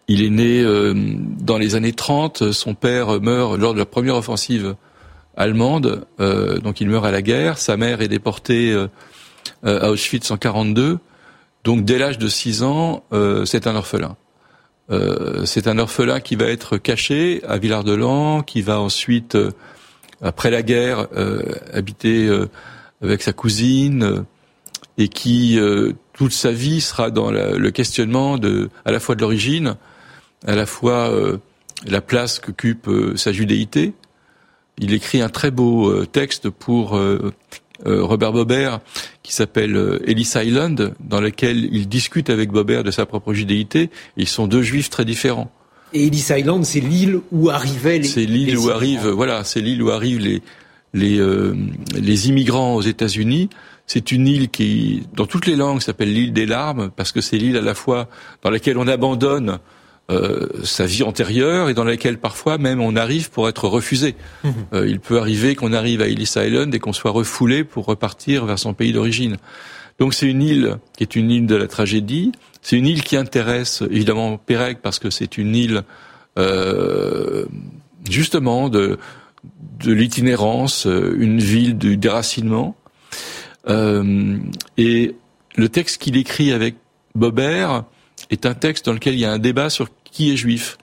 Il 0.07 0.23
est 0.23 0.29
né 0.29 0.63
dans 1.39 1.57
les 1.57 1.75
années 1.75 1.91
30. 1.91 2.51
Son 2.51 2.75
père 2.75 3.19
meurt 3.19 3.57
lors 3.57 3.73
de 3.73 3.79
la 3.79 3.85
première 3.85 4.15
offensive 4.15 4.75
allemande, 5.35 6.05
donc 6.19 6.79
il 6.79 6.87
meurt 6.87 7.03
à 7.03 7.11
la 7.11 7.21
guerre. 7.21 7.57
Sa 7.57 7.75
mère 7.75 8.01
est 8.01 8.07
déportée 8.07 8.73
à 9.67 9.91
Auschwitz 9.91 10.31
en 10.31 10.37
42. 10.37 10.99
Donc 11.63 11.85
dès 11.85 11.99
l'âge 11.99 12.17
de 12.17 12.27
6 12.27 12.63
ans, 12.63 13.03
c'est 13.45 13.67
un 13.67 13.75
orphelin. 13.75 14.15
Euh, 14.89 15.45
c'est 15.45 15.67
un 15.67 15.77
orphelin 15.79 16.19
qui 16.19 16.35
va 16.35 16.45
être 16.45 16.77
caché 16.77 17.41
à 17.47 17.57
Villard-de-Lans, 17.57 18.41
qui 18.43 18.61
va 18.61 18.79
ensuite, 18.79 19.35
euh, 19.35 19.51
après 20.21 20.49
la 20.49 20.61
guerre, 20.63 21.07
euh, 21.15 21.43
habiter 21.73 22.29
avec 23.01 23.21
sa 23.21 23.33
cousine, 23.33 24.23
et 24.97 25.09
qui 25.09 25.59
toute 26.13 26.31
sa 26.31 26.51
vie 26.51 26.81
sera 26.81 27.11
dans 27.11 27.29
le 27.29 27.69
questionnement 27.69 28.39
de, 28.39 28.69
à 28.83 28.91
la 28.91 28.99
fois 28.99 29.13
de 29.13 29.21
l'origine, 29.21 29.75
à 30.47 30.55
la 30.55 30.65
fois 30.65 31.11
la 31.85 32.01
place 32.01 32.39
qu'occupe 32.39 32.89
sa 33.15 33.31
judéité. 33.31 33.93
Il 34.79 34.93
écrit 34.93 35.21
un 35.21 35.29
très 35.29 35.51
beau 35.51 36.03
texte 36.05 36.49
pour 36.49 36.97
euh, 36.97 37.31
Robert 37.85 38.33
Bobert 38.33 38.79
qui 39.23 39.33
s'appelle 39.33 39.75
euh, 39.75 39.99
Ellis 40.09 40.31
Island, 40.35 40.93
dans 41.01 41.19
lequel 41.19 41.69
il 41.73 41.89
discute 41.89 42.29
avec 42.29 42.49
Bobert 42.49 42.83
de 42.83 42.91
sa 42.91 43.05
propre 43.05 43.33
judéité. 43.33 43.89
Ils 44.15 44.27
sont 44.27 44.47
deux 44.47 44.61
juifs 44.61 44.89
très 44.89 45.03
différents. 45.03 45.51
Et 45.93 46.07
Ellis 46.07 46.27
Island, 46.29 46.65
c'est 46.65 46.79
l'île 46.79 47.19
où 47.31 47.49
arrivaient 47.49 47.99
les. 47.99 48.07
C'est 48.07 48.25
l'île 48.25 48.57
où 48.57 48.69
arrivent, 48.69 49.07
voilà, 49.07 49.43
c'est 49.43 49.61
l'île 49.61 49.83
où 49.83 49.89
arrivent 49.89 50.19
les 50.19 50.41
les 50.93 51.19
euh, 51.19 51.55
les 51.95 52.29
immigrants 52.29 52.75
aux 52.75 52.81
États-Unis. 52.81 53.49
C'est 53.85 54.11
une 54.11 54.27
île 54.27 54.49
qui, 54.49 55.03
dans 55.13 55.25
toutes 55.25 55.45
les 55.45 55.55
langues, 55.55 55.81
s'appelle 55.81 56.13
l'île 56.13 56.33
des 56.33 56.45
larmes 56.45 56.89
parce 56.95 57.11
que 57.11 57.21
c'est 57.21 57.37
l'île 57.37 57.57
à 57.57 57.61
la 57.61 57.73
fois 57.73 58.09
dans 58.41 58.49
laquelle 58.49 58.77
on 58.77 58.87
abandonne 58.87 59.59
euh, 60.09 60.47
sa 60.63 60.85
vie 60.85 61.03
antérieure 61.03 61.67
et 61.67 61.73
dans 61.73 61.83
laquelle 61.83 62.17
parfois 62.17 62.57
même 62.57 62.79
on 62.79 62.95
arrive 62.95 63.29
pour 63.29 63.49
être 63.49 63.67
refusé. 63.67 64.15
Mhm. 64.45 64.53
Euh, 64.73 64.87
il 64.87 65.01
peut 65.01 65.19
arriver 65.19 65.53
qu'on 65.55 65.73
arrive 65.73 66.01
à 66.01 66.07
Ellis 66.07 66.31
Island 66.37 66.73
et 66.73 66.79
qu'on 66.79 66.93
soit 66.93 67.11
refoulé 67.11 67.65
pour 67.65 67.85
repartir 67.85 68.45
vers 68.45 68.57
son 68.57 68.73
pays 68.73 68.93
d'origine. 68.93 69.35
Donc 69.99 70.13
c'est 70.13 70.27
une 70.27 70.41
île 70.41 70.77
qui 70.95 71.03
est 71.03 71.17
une 71.17 71.29
île 71.29 71.45
de 71.45 71.55
la 71.55 71.67
tragédie. 71.67 72.31
C'est 72.61 72.77
une 72.77 72.87
île 72.87 73.03
qui 73.03 73.17
intéresse 73.17 73.83
évidemment 73.91 74.37
Pérec 74.37 74.79
parce 74.81 74.97
que 74.97 75.09
c'est 75.09 75.37
une 75.37 75.53
île 75.53 75.83
euh, 76.37 77.45
justement 78.09 78.69
de, 78.69 78.97
de 79.83 79.91
l'itinérance, 79.91 80.85
une 80.85 81.39
ville 81.39 81.77
du 81.77 81.97
déracinement. 81.97 82.77
et 83.67 85.15
le 85.57 85.69
texte 85.69 86.01
qu'il 86.01 86.15
écrit 86.15 86.53
avec 86.53 86.75
Bobert 87.13 87.83
est 88.29 88.45
un 88.45 88.53
texte 88.53 88.85
dans 88.85 88.93
lequel 88.93 89.13
il 89.13 89.19
y 89.19 89.25
a 89.25 89.31
un 89.31 89.39
débat 89.39 89.69
sur 89.69 89.89
qui 90.17 90.31
est 90.31 90.35
juif. 90.35 90.79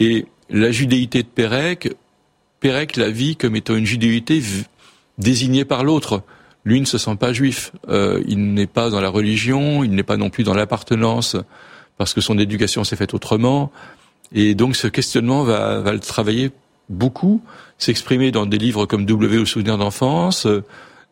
Et 0.00 0.26
la 0.50 0.72
judéité 0.72 1.22
de 1.22 1.28
Pérec, 1.28 1.94
Pérec 2.58 2.96
la 2.96 3.10
vit 3.10 3.36
comme 3.36 3.54
étant 3.54 3.76
une 3.76 3.86
judéité 3.86 4.42
désignée 5.18 5.64
par 5.64 5.84
l'autre. 5.84 6.24
Lui 6.64 6.80
ne 6.80 6.84
se 6.84 6.98
sent 6.98 7.14
pas 7.14 7.32
juif. 7.32 7.70
Euh, 7.88 8.20
il 8.26 8.54
n'est 8.54 8.66
pas 8.66 8.90
dans 8.90 9.00
la 9.00 9.08
religion, 9.08 9.84
il 9.84 9.92
n'est 9.92 10.02
pas 10.02 10.16
non 10.16 10.30
plus 10.30 10.42
dans 10.42 10.54
l'appartenance, 10.54 11.36
parce 11.96 12.12
que 12.12 12.20
son 12.20 12.40
éducation 12.40 12.82
s'est 12.82 12.96
faite 12.96 13.14
autrement. 13.14 13.70
Et 14.32 14.56
donc 14.56 14.74
ce 14.74 14.88
questionnement 14.88 15.44
va, 15.44 15.78
va 15.78 15.92
le 15.92 16.00
travailler 16.00 16.50
beaucoup, 16.88 17.40
s'exprimer 17.78 18.32
dans 18.32 18.46
des 18.46 18.58
livres 18.58 18.86
comme 18.86 19.06
W 19.06 19.38
ou 19.38 19.46
Souvenir 19.46 19.78
d'enfance, 19.78 20.48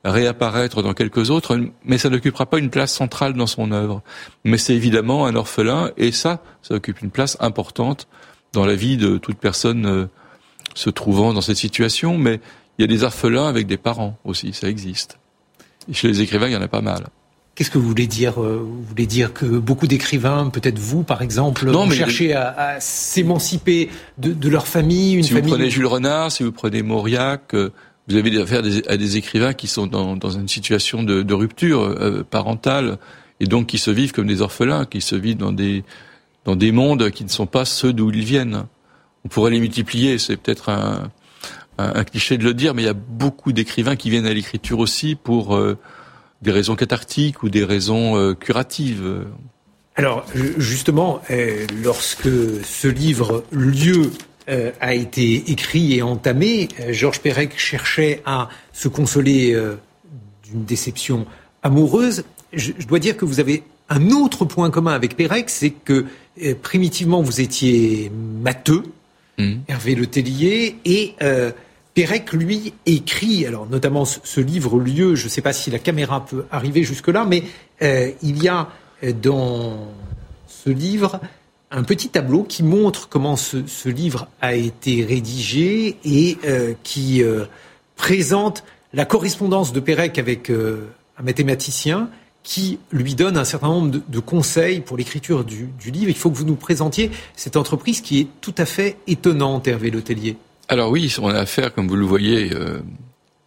réapparaître 0.04 0.83
dans 0.83 0.95
quelques 0.95 1.30
autres, 1.30 1.61
mais 1.85 1.99
ça 1.99 2.09
n'occupera 2.09 2.47
pas 2.47 2.59
une 2.59 2.71
place 2.71 2.92
centrale 2.92 3.35
dans 3.35 3.47
son 3.47 3.71
œuvre. 3.73 4.02
Mais 4.45 4.57
c'est 4.57 4.75
évidemment 4.75 5.26
un 5.26 5.37
orphelin, 5.37 5.90
et 5.97 6.12
ça, 6.12 6.42
ça 6.62 6.75
occupe 6.75 7.02
une 7.02 7.11
place 7.11 7.37
importante 7.40 8.09
dans 8.52 8.64
la 8.64 8.75
vie 8.75 8.97
de 8.97 9.19
toute 9.19 9.38
personne 9.38 9.87
euh, 9.87 10.07
se 10.75 10.90
trouvant 10.90 11.33
dans 11.33 11.42
cette 11.42 11.57
situation. 11.57 12.16
Mais 12.16 12.40
il 12.78 12.83
y 12.83 12.85
a 12.85 12.87
des 12.87 13.04
orphelins 13.04 13.47
avec 13.47 13.66
des 13.66 13.76
parents 13.76 14.16
aussi, 14.25 14.52
ça 14.52 14.69
existe. 14.69 15.19
Et 15.88 15.95
chez 15.95 16.09
les 16.09 16.23
écrivains, 16.23 16.49
il 16.49 16.52
y 16.52 16.57
en 16.57 16.62
a 16.62 16.69
pas 16.69 16.80
mal. 16.80 17.09
Qu'est-ce 17.54 17.71
que 17.71 17.78
vous 17.78 17.88
voulez 17.88 18.07
dire 18.07 18.40
euh, 18.40 18.64
Vous 18.64 18.83
voulez 18.85 19.07
dire 19.07 19.35
que 19.35 19.45
beaucoup 19.45 19.87
d'écrivains, 19.87 20.49
peut-être 20.49 20.78
vous 20.78 21.02
par 21.02 21.21
exemple, 21.21 21.71
non, 21.71 21.90
cherché 21.90 22.33
à, 22.33 22.78
s'émanciper 22.80 23.90
de, 24.16 24.49
leur 24.49 24.66
famille, 24.66 25.14
une 25.14 25.25
si 25.25 25.35
vous 25.35 25.42
prenez 25.42 25.69
Jules 25.69 25.87
Renard, 25.87 26.33
si 26.33 26.42
vous 26.42 26.52
prenez 26.52 26.83
Mauriac, 26.83 27.52
euh, 27.52 27.71
vous 28.11 28.17
avez 28.17 28.40
affaire 28.40 28.62
à 28.88 28.97
des 28.97 29.17
écrivains 29.17 29.52
qui 29.52 29.69
sont 29.69 29.87
dans, 29.87 30.31
une 30.31 30.49
situation 30.49 31.02
de, 31.02 31.33
rupture 31.33 31.83
euh, 31.83 32.25
parentale 32.29 32.99
et 33.38 33.47
donc 33.47 33.69
qui 33.69 33.79
se 33.79 33.90
vivent 33.90 34.12
comme 34.12 34.26
des 34.26 34.43
orphelins, 34.43 34.85
qui 34.85 35.00
se 35.00 35.14
vivent 35.17 35.38
dans 35.38 35.52
des 35.52 35.85
dans 36.47 36.57
des 36.57 36.73
mondes 36.73 37.11
qui 37.11 37.23
ne 37.23 37.29
sont 37.29 37.47
pas 37.47 37.67
ceux 37.67 37.93
d'où 37.93 38.11
ils 38.11 38.25
viennent. 38.25 38.64
On 39.25 39.29
pourrait 39.29 39.50
les 39.50 39.61
multiplier, 39.61 40.17
c'est 40.17 40.38
peut-être 40.38 40.71
un, 40.71 41.11
un, 41.76 42.05
cliché 42.05 42.38
de 42.38 42.45
le 42.45 42.55
dire, 42.55 42.75
mais 42.75 42.83
il 42.83 42.87
y 42.87 42.88
a 42.88 42.95
beaucoup 42.95 43.52
d'écrivains 43.52 43.95
qui 43.95 44.09
viennent 44.09 44.26
à 44.26 44.33
l'écriture 44.33 44.79
aussi 44.79 45.17
pour 45.17 45.55
euh, 45.55 45.76
des 46.40 46.50
raisons 46.50 46.76
cathartiques 46.76 47.43
ou 47.43 47.50
des 47.50 47.62
raisons 47.62 48.17
euh, 48.17 48.33
curatives. 48.35 49.26
Alors 49.97 50.25
justement, 50.57 51.21
lorsque 51.83 52.31
ce 52.64 52.88
livre 52.88 53.45
Lieu 53.52 54.11
euh, 54.50 54.73
a 54.80 54.95
été 54.95 55.52
écrit 55.52 55.95
et 55.95 56.02
entamé, 56.02 56.66
euh, 56.80 56.92
Georges 56.92 57.21
Perec 57.21 57.57
cherchait 57.57 58.21
à 58.26 58.49
se 58.73 58.88
consoler 58.88 59.52
euh, 59.52 59.76
d'une 60.42 60.64
déception 60.64 61.25
amoureuse. 61.62 62.25
Je, 62.52 62.73
dois 62.88 62.99
dire 62.99 63.16
que 63.16 63.25
vous 63.25 63.38
avez 63.38 63.62
un 63.88 64.11
autre 64.11 64.45
point 64.45 64.71
commun 64.71 64.92
avec 64.92 65.16
Perec, 65.16 65.50
c'est 65.50 65.71
que 65.71 66.07
primitivement 66.62 67.23
vous 67.23 67.40
étiez 67.40 68.11
matheux, 68.42 68.83
mmh. 69.38 69.52
Hervé 69.69 69.95
Le 69.95 70.07
Tellier, 70.07 70.76
et 70.85 71.14
Pérec, 71.95 72.33
lui, 72.33 72.73
écrit, 72.87 73.47
alors 73.47 73.69
notamment 73.69 74.04
ce, 74.04 74.40
livre 74.40 74.78
Lieu, 74.80 75.14
je 75.14 75.25
ne 75.25 75.28
sais 75.28 75.42
pas 75.42 75.52
si 75.52 75.71
la 75.71 75.78
caméra 75.78 76.25
peut 76.25 76.47
arriver 76.50 76.83
jusque-là, 76.83 77.25
mais 77.25 77.42
il 77.80 78.42
y 78.42 78.49
a 78.49 78.69
dans 79.23 79.88
ce 80.47 80.71
livre 80.71 81.21
un 81.71 81.83
petit 81.85 82.09
tableau 82.09 82.43
qui 82.43 82.62
montre 82.62 83.09
comment 83.09 83.37
ce, 83.37 83.89
livre 83.89 84.29
a 84.41 84.55
été 84.55 85.05
rédigé 85.05 85.97
et 86.05 86.39
euh, 86.45 86.75
qui 86.83 87.23
euh, 87.23 87.45
présente 87.97 88.65
la 88.93 89.05
correspondance 89.05 89.73
de 89.73 89.79
Pérec 89.79 90.19
avec 90.19 90.50
euh, 90.50 90.89
un 91.17 91.23
mathématicien 91.23 92.11
qui 92.43 92.79
lui 92.91 93.15
donne 93.15 93.37
un 93.37 93.45
certain 93.45 93.69
nombre 93.69 94.00
de, 94.07 94.19
conseils 94.19 94.81
pour 94.81 94.97
l'écriture 94.97 95.45
du, 95.45 95.69
livre. 95.85 96.09
Il 96.09 96.17
faut 96.17 96.31
que 96.31 96.37
vous 96.37 96.45
nous 96.45 96.57
présentiez 96.57 97.11
cette 97.37 97.57
entreprise 97.57 98.00
qui 98.00 98.21
est 98.21 98.27
tout 98.41 98.55
à 98.57 98.65
fait 98.65 98.97
étonnante, 99.07 99.69
Hervé 99.69 99.91
Letellier. 99.91 100.37
Alors 100.69 100.91
oui, 100.91 101.15
on 101.21 101.29
a 101.29 101.39
affaire, 101.39 101.75
comme 101.75 101.87
vous 101.87 101.97
le 101.97 102.07
voyez, 102.07 102.50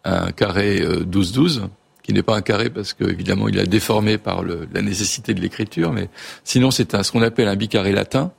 à 0.03 0.25
un 0.25 0.31
carré 0.31 0.79
12-12 0.81 1.63
qui 2.03 2.13
n'est 2.13 2.23
pas 2.23 2.35
un 2.35 2.41
carré 2.41 2.69
parce 2.69 2.93
que 2.93 3.05
évidemment 3.05 3.47
il 3.47 3.59
a 3.59 3.65
déformé 3.65 4.17
par 4.17 4.43
le, 4.43 4.67
la 4.73 4.81
nécessité 4.81 5.33
de 5.33 5.41
l'écriture, 5.41 5.91
mais 5.91 6.09
sinon 6.43 6.69
c'est 6.69 7.01
ce 7.01 7.11
qu'on 7.11 7.21
appelle 7.21 7.47
un 7.47 7.55
bicarré 7.55 7.93
latin. 7.93 8.31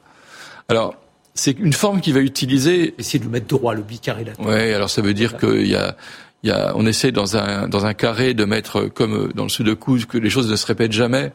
Alors 0.69 0.95
c'est 1.35 1.59
une 1.59 1.73
forme 1.73 2.01
qui 2.01 2.13
va 2.13 2.21
utiliser. 2.21 2.95
Essayer 2.99 3.19
de 3.19 3.25
le 3.25 3.31
mettre 3.31 3.47
droit 3.47 3.75
le 3.75 3.83
bicarré 3.83 4.25
latin. 4.25 4.45
Ouais, 4.45 4.73
alors 4.73 4.91
ça 4.91 5.03
veut 5.03 5.15
dire 5.15 5.37
qu'il 5.37 5.67
y 5.67 5.75
a, 5.75 5.97
il 6.43 6.51
y 6.51 6.53
a, 6.53 6.73
on 6.77 6.87
essaie 6.87 7.11
dans 7.11 7.37
un 7.37 7.67
dans 7.67 7.87
un 7.87 7.95
carré 7.95 8.35
de 8.35 8.45
mettre 8.45 8.83
comme 8.83 9.33
dans 9.35 9.47
le 9.47 9.75
couche 9.75 10.07
que 10.07 10.19
les 10.19 10.31
choses 10.31 10.49
ne 10.51 10.57
se 10.57 10.67
répètent 10.67 10.93
jamais. 10.93 11.33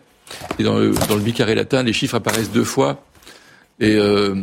Et 0.59 0.63
dans 0.63 0.77
le, 0.77 0.91
dans 1.07 1.15
le 1.15 1.21
bicarré 1.21 1.55
latin, 1.55 1.81
les 1.81 1.93
chiffres 1.93 2.15
apparaissent 2.15 2.51
deux 2.51 2.63
fois 2.63 3.03
et 3.79 3.95
euh, 3.95 4.35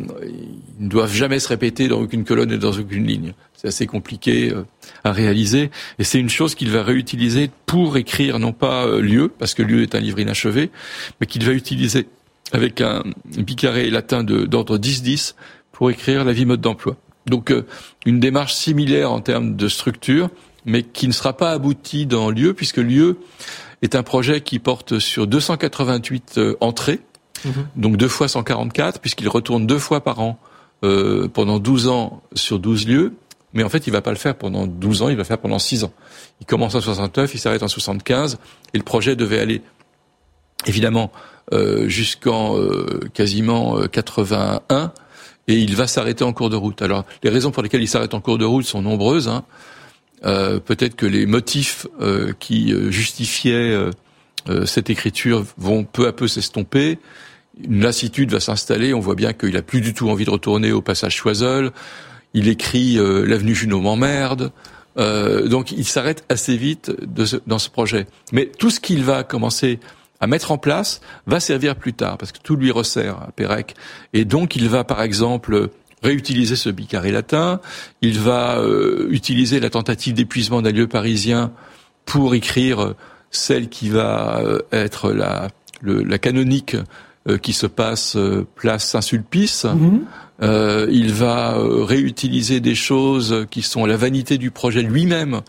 ils 0.79 0.85
ne 0.85 0.89
doivent 0.89 1.13
jamais 1.13 1.39
se 1.39 1.49
répéter 1.49 1.89
dans 1.89 2.01
aucune 2.01 2.25
colonne 2.25 2.53
et 2.53 2.59
dans 2.59 2.73
aucune 2.73 3.07
ligne. 3.07 3.33
C'est 3.57 3.69
assez 3.69 3.87
compliqué 3.87 4.51
euh, 4.51 4.65
à 5.05 5.13
réaliser, 5.13 5.71
et 5.99 6.05
c'est 6.05 6.19
une 6.19 6.29
chose 6.29 6.55
qu'il 6.55 6.71
va 6.71 6.83
réutiliser 6.83 7.51
pour 7.65 7.97
écrire 7.97 8.39
non 8.39 8.53
pas 8.53 8.87
euh, 8.87 9.01
lieu, 9.01 9.29
parce 9.29 9.55
que 9.55 9.63
lieu 9.63 9.83
est 9.83 9.95
un 9.95 10.01
livre 10.01 10.19
inachevé, 10.19 10.71
mais 11.21 11.27
qu'il 11.27 11.45
va 11.45 11.53
utiliser 11.53 12.07
avec 12.53 12.81
un 12.81 13.03
bicarré 13.37 13.91
latin 13.91 14.23
d'ordre 14.23 14.79
10-10 14.79 15.35
pour 15.73 15.91
écrire 15.91 16.25
la 16.25 16.33
vie 16.33 16.45
mode 16.45 16.61
d'emploi. 16.61 16.97
Donc 17.27 17.51
euh, 17.51 17.67
une 18.05 18.21
démarche 18.21 18.55
similaire 18.55 19.11
en 19.11 19.21
termes 19.21 19.57
de 19.57 19.69
structure, 19.69 20.29
mais 20.65 20.83
qui 20.83 21.09
ne 21.09 21.13
sera 21.13 21.37
pas 21.37 21.53
aboutie 21.53 22.07
dans 22.07 22.31
lieu, 22.31 22.53
puisque 22.53 22.77
lieu 22.77 23.19
est 23.83 23.95
un 23.95 24.03
projet 24.03 24.43
qui 24.43 24.59
porte 24.59 24.99
sur 24.99 25.27
288 25.27 26.41
entrées, 26.61 27.01
Mhm. 27.45 27.67
donc 27.77 27.97
deux 27.97 28.09
fois 28.09 28.29
144, 28.29 29.01
puisqu'il 29.01 29.29
retourne 29.29 29.67
deux 29.67 29.79
fois 29.79 30.03
par 30.03 30.21
an 30.21 30.39
euh, 30.85 31.29
pendant 31.29 31.59
12 31.59 31.89
ans 31.89 32.23
sur 32.35 32.59
12 32.59 32.87
lieux. 32.87 33.15
Mais 33.55 33.63
en 33.63 33.69
fait, 33.69 33.87
il 33.87 33.93
va 33.93 34.03
pas 34.03 34.11
le 34.11 34.17
faire 34.17 34.37
pendant 34.37 34.67
12 34.67 35.03
ans, 35.03 35.09
il 35.09 35.17
va 35.17 35.23
le 35.23 35.25
faire 35.25 35.39
pendant 35.39 35.59
6 35.59 35.85
ans. 35.85 35.93
Il 36.41 36.47
commence 36.47 36.75
en 36.75 36.81
69, 36.81 37.35
il 37.35 37.39
s'arrête 37.39 37.63
en 37.63 37.69
75, 37.69 38.39
et 38.75 38.79
le 38.79 38.85
projet 38.85 39.17
devait 39.17 39.41
aller 39.41 39.63
évidemment 40.67 41.11
euh, 41.53 41.89
jusqu'en 41.89 42.59
euh, 42.59 43.01
quasiment 43.15 43.79
81, 43.91 44.77
euh, 44.77 44.89
et 45.49 45.55
il 45.55 45.77
va 45.77 45.87
s'arrêter 45.87 46.25
en 46.25 46.33
cours 46.33 46.51
de 46.51 46.57
route. 46.57 46.83
Alors, 46.83 47.05
les 47.23 47.31
raisons 47.31 47.53
pour 47.53 47.63
lesquelles 47.63 47.83
il 47.83 47.89
s'arrête 47.89 48.15
en 48.15 48.21
cours 48.21 48.37
de 48.37 48.45
route 48.45 48.65
sont 48.65 48.83
nombreuses. 48.83 49.29
Hein. 49.29 49.45
Euh, 50.25 50.59
peut-être 50.59 50.97
que 50.97 51.07
les 51.07 51.25
motifs 51.25 51.87
qui 52.41 52.75
justifiaient 52.91 53.91
cette 54.65 54.91
écriture 54.91 55.45
vont 55.59 55.85
peu 55.85 56.07
à 56.07 56.13
peu 56.13 56.29
s'estomper 56.29 56.99
une 57.63 57.83
lassitude 57.83 58.33
va 58.33 58.41
s'installer. 58.41 58.95
On 58.95 59.01
voit 59.01 59.15
bien 59.15 59.33
qu'il 59.33 59.57
a 59.57 59.63
plus 59.63 59.81
du 59.81 59.95
tout 59.95 60.11
envie 60.11 60.25
de 60.25 60.31
retourner 60.31 60.73
au 60.73 60.83
passage 60.83 61.15
Choiseul. 61.15 61.71
Il 62.35 62.49
écrit 62.49 62.99
euh, 62.99 63.25
l'avenue 63.25 63.55
Junot 63.55 63.81
m'emmerde. 63.81 64.53
Euh, 64.99 65.49
donc 65.49 65.73
il 65.73 65.85
s'arrête 65.85 66.25
assez 66.29 66.57
vite 66.57 66.91
dans 67.47 67.59
ce 67.59 67.71
projet. 67.71 68.07
Mais 68.33 68.47
tout 68.47 68.71
ce 68.71 68.81
qu'il 68.81 69.05
va 69.05 69.25
commencer 69.25 69.79
à 70.21 70.27
mettre 70.27 70.53
en 70.53 70.59
place 70.59 71.01
va 71.27 71.41
servir 71.41 71.77
plus 71.77 71.93
tard, 71.93 72.17
parce 72.17 72.33
que 72.33 72.39
tout 72.39 72.57
lui 72.57 72.71
resserre 72.71 73.17
à 73.17 73.33
Pérec. 73.33 73.75
Et 74.15 74.25
donc 74.25 74.57
il 74.57 74.69
va 74.69 74.85
par 74.85 75.03
exemple 75.03 75.69
réutiliser 76.03 76.57
ce 76.57 76.71
bicarré 76.71 77.11
latin, 77.11 77.61
il 78.01 78.19
va 78.19 78.59
euh, 78.59 79.07
utiliser 79.11 79.61
la 79.61 79.69
tentative 79.69 80.15
d'épuisement 80.15 80.63
d'un 80.63 80.73
lieu 80.73 80.87
parisien 80.87 81.53
pour 82.07 82.35
écrire 82.35 82.95
celle 83.31 83.69
qui 83.69 83.89
va 83.91 84.43
être 84.73 85.13
la, 85.13 85.49
la 85.83 86.19
canonique 86.19 86.77
euh, 87.29 87.39
qui 87.39 87.53
se 87.53 87.67
passe 87.67 88.15
euh, 88.15 88.47
place 88.55 88.87
Saint-Sulpice. 88.87 89.65
Mhm. 89.65 90.05
Euh, 90.43 90.87
il 90.93 91.13
va 91.13 91.57
réutiliser 91.59 92.61
des 92.61 92.77
choses 92.77 93.47
qui 93.51 93.63
sont 93.63 93.85
la 93.85 93.97
vanité 93.97 94.39
du 94.39 94.53
projet 94.53 94.83
lui-même 94.83 95.41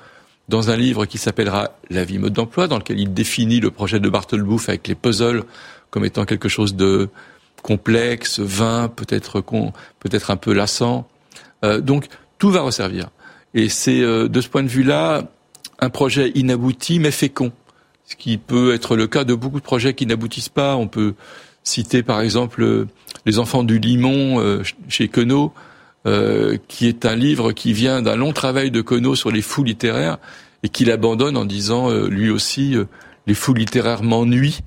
dans 0.50 0.72
un 0.72 0.76
livre 0.76 1.06
qui 1.06 1.20
s'appellera 1.20 1.78
La 1.92 2.04
vie 2.04 2.18
mode 2.18 2.34
d'emploi, 2.34 2.68
dans 2.68 2.78
lequel 2.78 3.00
il 3.00 3.14
définit 3.14 3.60
le 3.60 3.70
projet 3.70 4.00
de 4.00 4.10
Barthelbouf 4.10 4.70
avec 4.70 4.88
les 4.88 4.96
puzzles 4.96 5.44
comme 5.92 6.04
étant 6.04 6.26
quelque 6.26 6.50
chose 6.50 6.76
de 6.76 7.10
complexe, 7.62 8.40
vain, 8.40 8.88
peut-être 8.88 9.42
peut-être 10.00 10.32
un 10.32 10.38
peu 10.38 10.54
lassant. 10.54 11.08
Euh, 11.64 11.80
donc 11.80 12.08
tout 12.40 12.50
va 12.50 12.62
resservir. 12.62 13.10
Et 13.54 13.70
c'est 13.70 14.02
de 14.02 14.42
ce 14.42 14.48
point 14.50 14.64
de 14.64 14.68
vue-là 14.68 15.26
un 15.80 15.90
projet 15.90 16.32
inabouti 16.34 17.00
mais 17.00 17.12
fécond, 17.12 17.52
ce 18.08 18.16
qui 18.16 18.38
peut 18.38 18.74
être 18.74 18.96
le 18.96 19.06
cas 19.06 19.26
de 19.26 19.36
beaucoup 19.36 19.60
de 19.60 19.66
projets 19.66 19.94
qui 19.94 20.06
n'aboutissent 20.06 20.50
pas. 20.50 20.78
On 20.78 20.88
peut 20.88 21.14
citer 21.64 22.04
par 22.04 22.22
exemple 22.22 22.88
Les 23.26 23.40
enfants 23.40 23.64
du 23.64 23.80
limon 23.80 24.40
euh, 24.40 24.64
chez 24.88 25.10
Queneau, 25.10 25.52
euh, 26.06 26.58
qui 26.70 26.88
est 26.88 27.06
un 27.06 27.16
livre 27.16 27.52
qui 27.52 27.74
vient 27.74 28.02
d'un 28.02 28.16
long 28.16 28.32
travail 28.32 28.72
de 28.72 28.82
Queneau 28.82 29.16
sur 29.16 29.30
les 29.30 29.42
fous 29.42 29.66
littéraires 29.66 30.18
et 30.64 30.70
qu'il 30.70 30.90
abandonne 30.90 31.36
en 31.36 31.44
disant 31.44 31.92
euh, 31.92 32.08
lui 32.08 32.30
aussi 32.30 32.76
les 33.28 33.34
fous 33.34 33.54
littéraires 33.54 34.04
m'ennuient 34.04 34.62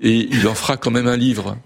et 0.00 0.28
il 0.30 0.48
en 0.48 0.54
fera 0.54 0.78
quand 0.78 0.90
même 0.90 1.06
un 1.06 1.16
livre. 1.16 1.56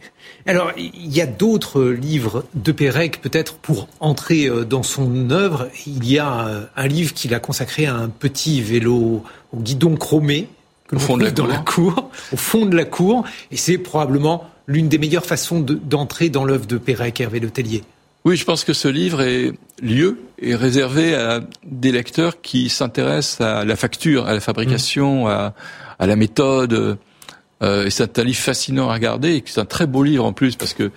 Alors, 0.47 0.73
il 0.77 1.15
y 1.15 1.21
a 1.21 1.27
d'autres 1.27 1.85
livres 1.85 2.45
de 2.55 2.73
Pérec, 2.73 3.21
peut-être 3.21 3.55
pour 3.55 3.89
entrer 3.99 4.49
dans 4.69 4.83
son 4.83 5.31
œuvre. 5.31 5.69
Il 5.87 6.09
y 6.09 6.19
a 6.19 6.69
un 6.75 6.87
livre 6.87 7.13
qu'il 7.13 7.35
a 7.35 7.41
consacré 7.41 7.87
à 7.87 7.95
un 7.95 8.09
petit 8.09 8.63
vélo 8.63 9.25
au 9.53 9.59
guidon 9.59 9.97
chromé, 9.97 10.49
que 10.91 10.97
au 10.97 10.99
fond 10.99 11.17
de 11.17 11.25
la 11.25 11.31
dans 11.31 11.45
cour. 11.45 11.53
la 11.53 11.59
cour, 11.59 12.11
au 12.33 12.37
fond 12.37 12.67
de 12.67 12.77
la 12.77 12.85
cour, 12.85 13.25
et 13.51 13.57
c'est 13.57 13.79
probablement 13.79 14.49
l'une 14.67 14.89
des 14.89 14.99
meilleures 14.99 15.27
façons 15.27 15.61
d'entrer 15.61 16.29
dans 16.29 16.45
l'œuvre 16.45 16.67
de 16.67 16.79
Pérec, 16.79 17.21
Hervé 17.21 17.41
Letellier. 17.41 17.83
Oui, 18.25 18.37
je 18.37 18.45
pense 18.45 18.65
que 18.65 18.73
ce 18.75 18.89
livre 18.89 19.23
est 19.23 19.53
lieu 19.83 20.19
est 20.43 20.55
réservé 20.55 21.15
à 21.15 21.41
des 21.65 21.91
lecteurs 21.91 22.43
qui 22.43 22.69
s'intéressent 22.69 23.41
à 23.41 23.65
la 23.65 23.77
facture, 23.77 24.27
à 24.27 24.35
la 24.35 24.41
fabrication, 24.41 25.25
mmh. 25.25 25.29
à, 25.29 25.55
à, 25.99 26.07
la 26.07 26.17
méthode. 26.17 26.99
Euh, 27.63 27.87
et 27.87 27.91
c'est 27.91 28.19
un 28.19 28.25
livre 28.25 28.39
fascinant 28.39 28.91
à 28.91 28.95
regarder 28.95 29.37
et 29.37 29.43
c'est 29.47 29.61
un 29.61 29.65
très 29.65 29.87
beau 29.87 30.03
livre 30.03 30.25
en 30.25 30.33
plus 30.33 30.57
parce 30.57 30.75
que 30.75 30.91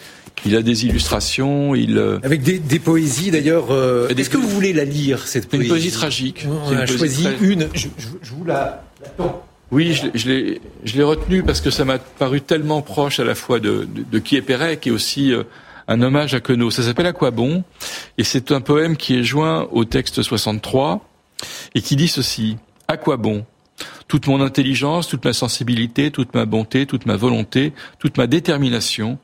il 0.46 0.56
a 0.58 0.62
des 0.62 0.86
illustrations, 0.86 1.74
il 1.74 1.98
euh, 1.98 2.20
avec 2.24 2.42
des, 2.42 2.60
des 2.60 2.80
poésies 2.80 3.32
d'ailleurs. 3.32 3.72
Euh, 3.72 4.10
Est-ce 4.10 4.30
que 4.30 4.38
vous 4.38 4.50
voulez 4.50 4.74
la 4.74 4.84
lire 4.84 5.26
cette 5.26 5.48
poésie 5.48 5.64
Une 5.64 5.70
poésie 5.70 5.92
tragique. 5.92 6.46
On 6.50 6.76
a 6.76 6.86
choisi 6.86 7.26
une. 7.42 7.70
Je, 7.74 7.88
je, 7.98 8.08
je 8.22 8.32
vous 8.34 8.44
la, 8.44 8.84
la 9.02 9.10
oui, 9.74 10.00
je, 10.14 10.28
l'ai 10.28 11.04
retenu 11.04 11.42
parce 11.42 11.60
que 11.60 11.72
ça 11.72 11.84
m'a 11.84 11.98
paru 11.98 12.42
tellement 12.42 12.84
proche 12.84 13.20
à 13.20 13.24
la 13.24 13.34
fois 13.34 13.60
de, 13.60 13.88
qui 14.20 14.36
est 14.36 14.44
Pérec 14.44 14.86
et 14.86 14.92
aussi 14.92 15.34
euh, 15.34 15.44
un 15.88 16.00
hommage 16.04 16.36
à 16.36 16.40
Queneau. 16.40 16.70
Ça 16.70 16.84
s'appelle 16.84 17.08
À 17.08 17.12
quoi 17.12 17.32
bon? 17.32 17.64
Et 18.20 18.24
c'est 18.24 18.52
un 18.52 18.62
poème 18.62 18.96
qui 18.96 19.18
est 19.18 19.24
joint 19.24 19.68
au 19.72 19.84
texte 19.84 20.22
63 20.22 21.04
et 21.74 21.82
qui 21.82 21.96
dit 21.96 22.08
ceci. 22.08 22.58
À 22.88 22.98
quoi 22.98 23.18
bon? 23.18 23.48
Toute 24.08 24.28
mon 24.28 24.42
intelligence, 24.42 25.08
toute 25.08 25.26
ma 25.26 25.34
sensibilité, 25.34 26.12
toute 26.12 26.36
ma 26.36 26.46
bonté, 26.46 26.86
toute 26.86 27.08
ma 27.08 27.16
volonté, 27.16 27.74
toute 27.98 28.20
ma 28.20 28.28
détermination, 28.28 29.18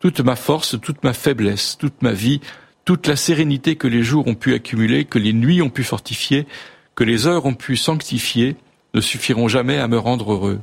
toute 0.00 0.20
ma 0.20 0.36
force, 0.36 0.78
toute 0.82 1.02
ma 1.02 1.14
faiblesse, 1.14 1.78
toute 1.78 2.02
ma 2.02 2.12
vie, 2.12 2.40
toute 2.84 3.06
la 3.06 3.16
sérénité 3.16 3.76
que 3.76 3.88
les 3.88 4.02
jours 4.02 4.26
ont 4.26 4.34
pu 4.34 4.52
accumuler, 4.52 5.06
que 5.06 5.18
les 5.18 5.32
nuits 5.32 5.62
ont 5.62 5.70
pu 5.70 5.82
fortifier, 5.82 6.46
que 6.94 7.04
les 7.04 7.26
heures 7.26 7.46
ont 7.46 7.54
pu 7.54 7.76
sanctifier, 7.76 8.56
ne 8.94 9.00
suffiront 9.00 9.48
jamais 9.48 9.78
à 9.78 9.88
me 9.88 9.98
rendre 9.98 10.32
heureux. 10.32 10.60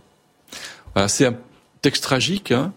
c'est 1.07 1.25
un 1.25 1.35
texte 1.81 2.03
tragique 2.03 2.51
hein, 2.51 2.73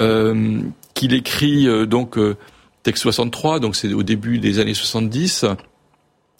euh, 0.00 0.60
qu'il 0.94 1.12
écrit 1.12 1.68
euh, 1.68 1.84
donc 1.84 2.16
euh, 2.16 2.36
texte 2.82 3.02
63, 3.02 3.60
donc 3.60 3.76
c'est 3.76 3.92
au 3.92 4.02
début 4.02 4.38
des 4.38 4.58
années 4.58 4.72
70, 4.72 5.44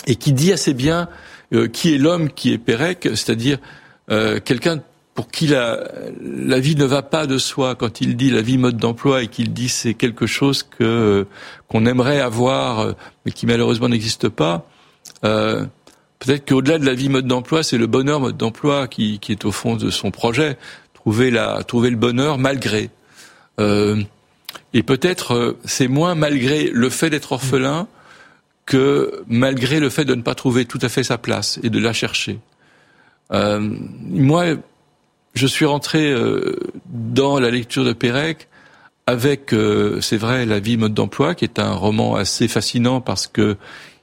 et 0.06 0.16
qui 0.16 0.32
dit 0.32 0.52
assez 0.52 0.72
bien 0.72 1.08
qui 1.72 1.94
est 1.94 1.98
l'homme 1.98 2.30
qui 2.30 2.52
est 2.52 2.58
Pérec, 2.58 3.08
c'est-à-dire 3.14 3.58
quelqu'un 4.08 4.82
pour 5.14 5.28
qui 5.28 5.46
la, 5.46 5.82
la 6.22 6.60
vie 6.60 6.76
ne 6.76 6.84
va 6.84 7.00
pas 7.00 7.26
de 7.26 7.38
soi. 7.38 7.74
Quand 7.74 8.02
il 8.02 8.16
dit 8.16 8.30
la 8.30 8.42
vie 8.42 8.58
mode 8.58 8.76
d'emploi 8.76 9.22
et 9.22 9.28
qu'il 9.28 9.54
dit 9.54 9.70
c'est 9.70 9.94
quelque 9.94 10.26
chose 10.26 10.62
que 10.62 11.26
qu'on 11.66 11.86
aimerait 11.86 12.20
avoir, 12.20 12.94
mais 13.24 13.32
qui 13.32 13.46
malheureusement 13.46 13.88
n'existe 13.88 14.28
pas. 14.28 14.68
Euh, 15.24 15.66
peut-être 16.18 16.48
qu'au-delà 16.48 16.78
de 16.78 16.86
la 16.86 16.94
vie 16.94 17.08
mode 17.08 17.26
d'emploi, 17.26 17.62
c'est 17.62 17.78
le 17.78 17.86
bonheur 17.86 18.20
mode 18.20 18.36
d'emploi 18.36 18.88
qui, 18.88 19.18
qui, 19.18 19.32
est 19.32 19.44
au 19.44 19.52
fond 19.52 19.76
de 19.76 19.90
son 19.90 20.10
projet. 20.10 20.58
Trouver 20.94 21.30
la, 21.30 21.62
trouver 21.64 21.90
le 21.90 21.96
bonheur 21.96 22.38
malgré. 22.38 22.90
Euh, 23.60 24.02
et 24.74 24.82
peut-être 24.82 25.34
euh, 25.34 25.58
c'est 25.64 25.88
moins 25.88 26.14
malgré 26.14 26.70
le 26.70 26.90
fait 26.90 27.10
d'être 27.10 27.32
orphelin 27.32 27.88
que 28.66 29.22
malgré 29.26 29.80
le 29.80 29.88
fait 29.88 30.04
de 30.04 30.14
ne 30.14 30.22
pas 30.22 30.34
trouver 30.34 30.66
tout 30.66 30.78
à 30.82 30.88
fait 30.88 31.02
sa 31.02 31.16
place 31.16 31.58
et 31.62 31.70
de 31.70 31.78
la 31.78 31.92
chercher. 31.92 32.38
Euh, 33.32 33.60
moi, 33.60 34.44
je 35.34 35.46
suis 35.46 35.64
rentré 35.64 36.10
euh, 36.10 36.58
dans 36.86 37.38
la 37.38 37.50
lecture 37.50 37.84
de 37.84 37.92
Pérec 37.92 38.48
avec, 39.06 39.54
euh, 39.54 40.00
c'est 40.02 40.18
vrai, 40.18 40.44
La 40.44 40.60
vie 40.60 40.76
mode 40.76 40.92
d'emploi, 40.92 41.34
qui 41.34 41.44
est 41.44 41.58
un 41.58 41.72
roman 41.72 42.16
assez 42.16 42.46
fascinant 42.46 43.00
parce 43.00 43.26
que 43.26 43.56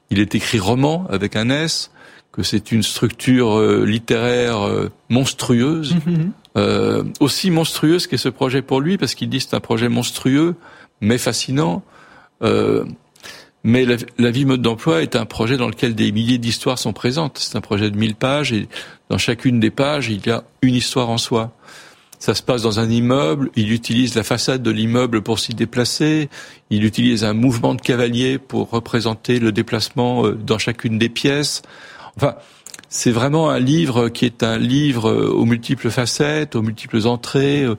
il 0.10 0.19
est 0.19 0.34
écrit 0.36 0.60
roman 0.60 1.06
avec 1.10 1.36
un 1.36 1.49
S, 1.49 1.91
que 2.36 2.43
c'est 2.43 2.74
une 2.74 2.84
structure 2.84 3.58
euh, 3.58 3.86
littéraire 3.86 4.67
euh, 4.67 4.91
monstrueuse, 5.08 5.95
mhm. 6.06 6.32
euh, 6.58 7.04
aussi 7.21 7.50
monstrueuse 7.50 8.08
qu'est 8.08 8.17
ce 8.17 8.28
projet 8.28 8.62
pour 8.62 8.82
lui, 8.82 8.98
parce 8.98 9.15
qu'il 9.15 9.30
dit 9.30 9.39
c'est 9.39 9.56
un 9.56 9.62
projet 9.62 9.88
monstrueux, 9.88 10.56
mais 11.00 11.17
fascinant. 11.17 11.82
mais 13.63 13.86
la, 14.17 14.32
vie 14.32 14.45
mode 14.45 14.62
d'emploi 14.62 15.02
est 15.02 15.15
un 15.15 15.26
projet 15.26 15.56
dans 15.56 15.67
lequel 15.67 15.95
des 15.95 16.12
milliers 16.12 16.38
d'histoires 16.38 16.78
sont 16.78 16.93
présentes. 16.93 17.38
C'est 17.39 17.58
un 17.58 17.62
projet 17.62 17.89
de 17.89 17.98
1000 17.98 18.15
pages 18.15 18.52
et 18.52 18.67
dans 19.10 19.17
chacune 19.17 19.60
des 19.60 19.71
pages, 19.71 20.10
il 20.10 20.26
y 20.28 20.30
a 20.30 20.43
une 20.62 20.76
histoire 20.76 21.10
en 21.10 21.17
soi. 21.17 21.52
Ça 22.19 22.36
se 22.36 22.43
passe 22.43 22.62
dans 22.62 22.80
un 22.80 22.89
immeuble, 22.89 23.50
il 23.56 23.71
utilise 23.71 24.15
la 24.15 24.24
façade 24.24 24.62
de 24.62 24.71
l'immeuble 24.71 25.21
pour 25.21 25.39
s'y 25.39 25.54
déplacer, 25.54 26.30
il 26.69 26.84
utilise 26.84 27.24
un 27.24 27.34
mouvement 27.34 27.76
de 27.76 27.82
cavalier 27.82 28.38
pour 28.38 28.69
représenter 28.69 29.39
le 29.39 29.52
déplacement 29.52 30.30
dans 30.30 30.58
chacune 30.58 30.98
des 30.98 31.10
pièces. 31.10 31.62
Enfin, 32.17 32.36
c'est 32.89 33.12
vraiment 33.12 33.49
un 33.49 33.60
livre 33.60 34.10
qui 34.10 34.25
est 34.25 34.43
un 34.43 34.58
livre 34.58 35.10
euh, 35.10 35.30
aux 35.30 35.45
multiples 35.45 35.89
facettes, 35.89 36.56
aux 36.56 36.62
multiples 36.62 37.06
entrées, 37.08 37.63
euh, 37.63 37.75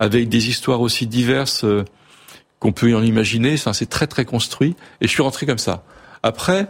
avec 0.00 0.28
des 0.28 0.48
histoires 0.48 0.80
aussi 0.80 1.06
diverses 1.06 1.64
euh, 1.64 1.84
qu'on 2.58 2.72
peut 2.72 2.94
en 2.94 3.02
imaginer. 3.02 3.54
Enfin, 3.54 3.72
c'est 3.72 3.88
très 3.88 4.06
très 4.06 4.24
construit. 4.24 4.74
Et 5.00 5.06
je 5.06 5.12
suis 5.12 5.22
rentré 5.22 5.46
comme 5.46 5.58
ça. 5.58 5.84
Après, 6.22 6.66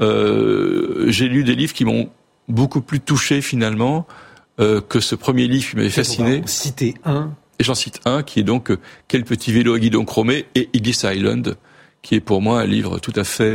euh, 0.00 1.04
j'ai 1.08 1.28
lu 1.28 1.44
des 1.44 1.54
livres 1.54 1.72
qui 1.72 1.84
m'ont 1.84 2.10
beaucoup 2.48 2.80
plus 2.80 3.00
touché 3.00 3.42
finalement 3.42 4.06
euh, 4.60 4.80
que 4.80 5.00
ce 5.00 5.14
premier 5.14 5.46
livre 5.46 5.68
qui 5.68 5.76
m'avait 5.76 5.90
fasciné. 5.90 6.42
Citer 6.46 6.94
un. 7.04 7.30
Et 7.58 7.64
j'en 7.64 7.74
cite 7.74 8.00
un 8.04 8.22
qui 8.22 8.40
est 8.40 8.44
donc 8.44 8.70
Quel 9.08 9.24
petit 9.24 9.52
vélo 9.52 9.74
à 9.74 9.78
guidon 9.78 10.04
chromé 10.04 10.46
et 10.54 10.70
Ibis 10.72 11.00
Island, 11.02 11.56
qui 12.02 12.14
est 12.14 12.20
pour 12.20 12.40
moi 12.40 12.60
un 12.60 12.66
livre 12.66 13.00
tout 13.00 13.12
à 13.16 13.24
fait 13.24 13.52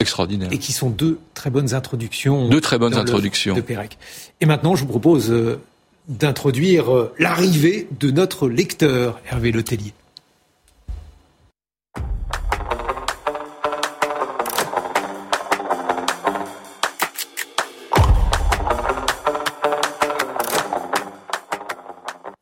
extraordinaire. 0.00 0.52
Et 0.52 0.58
qui 0.58 0.72
sont 0.72 0.90
deux 0.90 1.18
très 1.34 1.50
bonnes 1.50 1.74
introductions. 1.74 2.48
Deux 2.48 2.60
très 2.60 2.78
bonnes 2.78 2.94
introductions. 2.94 3.54
De 3.54 3.60
Pérec. 3.60 3.98
Et 4.40 4.46
maintenant, 4.46 4.76
je 4.76 4.82
vous 4.82 4.88
propose 4.88 5.30
euh, 5.30 5.60
d'introduire 6.08 6.94
euh, 6.94 7.12
l'arrivée 7.18 7.88
de 7.98 8.10
notre 8.10 8.48
lecteur, 8.48 9.20
Hervé 9.30 9.52
Letellier. 9.52 9.92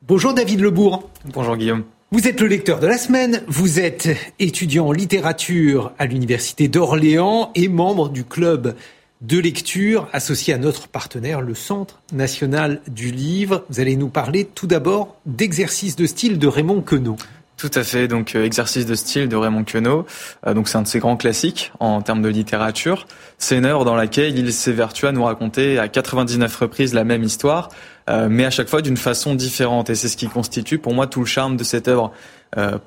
Bonjour 0.08 0.34
David 0.34 0.60
Lebourg. 0.60 1.10
Bonjour 1.24 1.56
Guillaume. 1.56 1.82
Vous 2.12 2.28
êtes 2.28 2.40
le 2.40 2.46
lecteur 2.46 2.78
de 2.78 2.86
la 2.86 2.98
semaine, 2.98 3.42
vous 3.48 3.80
êtes 3.80 4.08
étudiant 4.38 4.86
en 4.86 4.92
littérature 4.92 5.90
à 5.98 6.06
l'Université 6.06 6.68
d'Orléans 6.68 7.50
et 7.56 7.66
membre 7.66 8.10
du 8.10 8.22
club 8.22 8.76
de 9.22 9.38
lecture 9.40 10.08
associé 10.12 10.54
à 10.54 10.58
notre 10.58 10.86
partenaire, 10.86 11.40
le 11.40 11.56
Centre 11.56 12.00
national 12.12 12.80
du 12.86 13.10
livre. 13.10 13.64
Vous 13.70 13.80
allez 13.80 13.96
nous 13.96 14.08
parler 14.08 14.44
tout 14.44 14.68
d'abord 14.68 15.16
d'exercice 15.26 15.96
de 15.96 16.06
style 16.06 16.38
de 16.38 16.46
Raymond 16.46 16.82
Queneau. 16.82 17.16
Tout 17.56 17.70
à 17.74 17.82
fait. 17.82 18.06
Donc, 18.06 18.36
euh, 18.36 18.44
exercice 18.44 18.84
de 18.84 18.94
style 18.94 19.28
de 19.28 19.36
Raymond 19.36 19.64
Queneau. 19.64 20.04
Euh, 20.46 20.52
donc, 20.52 20.68
c'est 20.68 20.76
un 20.76 20.82
de 20.82 20.86
ses 20.86 20.98
grands 20.98 21.16
classiques 21.16 21.72
en 21.80 22.02
termes 22.02 22.20
de 22.20 22.28
littérature. 22.28 23.06
C'est 23.38 23.56
une 23.56 23.64
œuvre 23.64 23.84
dans 23.86 23.96
laquelle 23.96 24.38
il 24.38 24.52
s'évertue 24.52 25.06
à 25.06 25.12
nous 25.12 25.24
raconter 25.24 25.78
à 25.78 25.88
99 25.88 26.54
reprises 26.54 26.92
la 26.92 27.04
même 27.04 27.22
histoire, 27.22 27.70
euh, 28.08 28.28
mais 28.30 28.44
à 28.44 28.50
chaque 28.50 28.68
fois 28.68 28.82
d'une 28.82 28.96
façon 28.96 29.34
différente. 29.34 29.90
Et 29.90 29.94
c'est 29.94 30.08
ce 30.08 30.16
qui 30.16 30.28
constitue 30.28 30.78
pour 30.78 30.94
moi 30.94 31.06
tout 31.06 31.20
le 31.20 31.26
charme 31.26 31.56
de 31.56 31.64
cette 31.64 31.88
œuvre. 31.88 32.12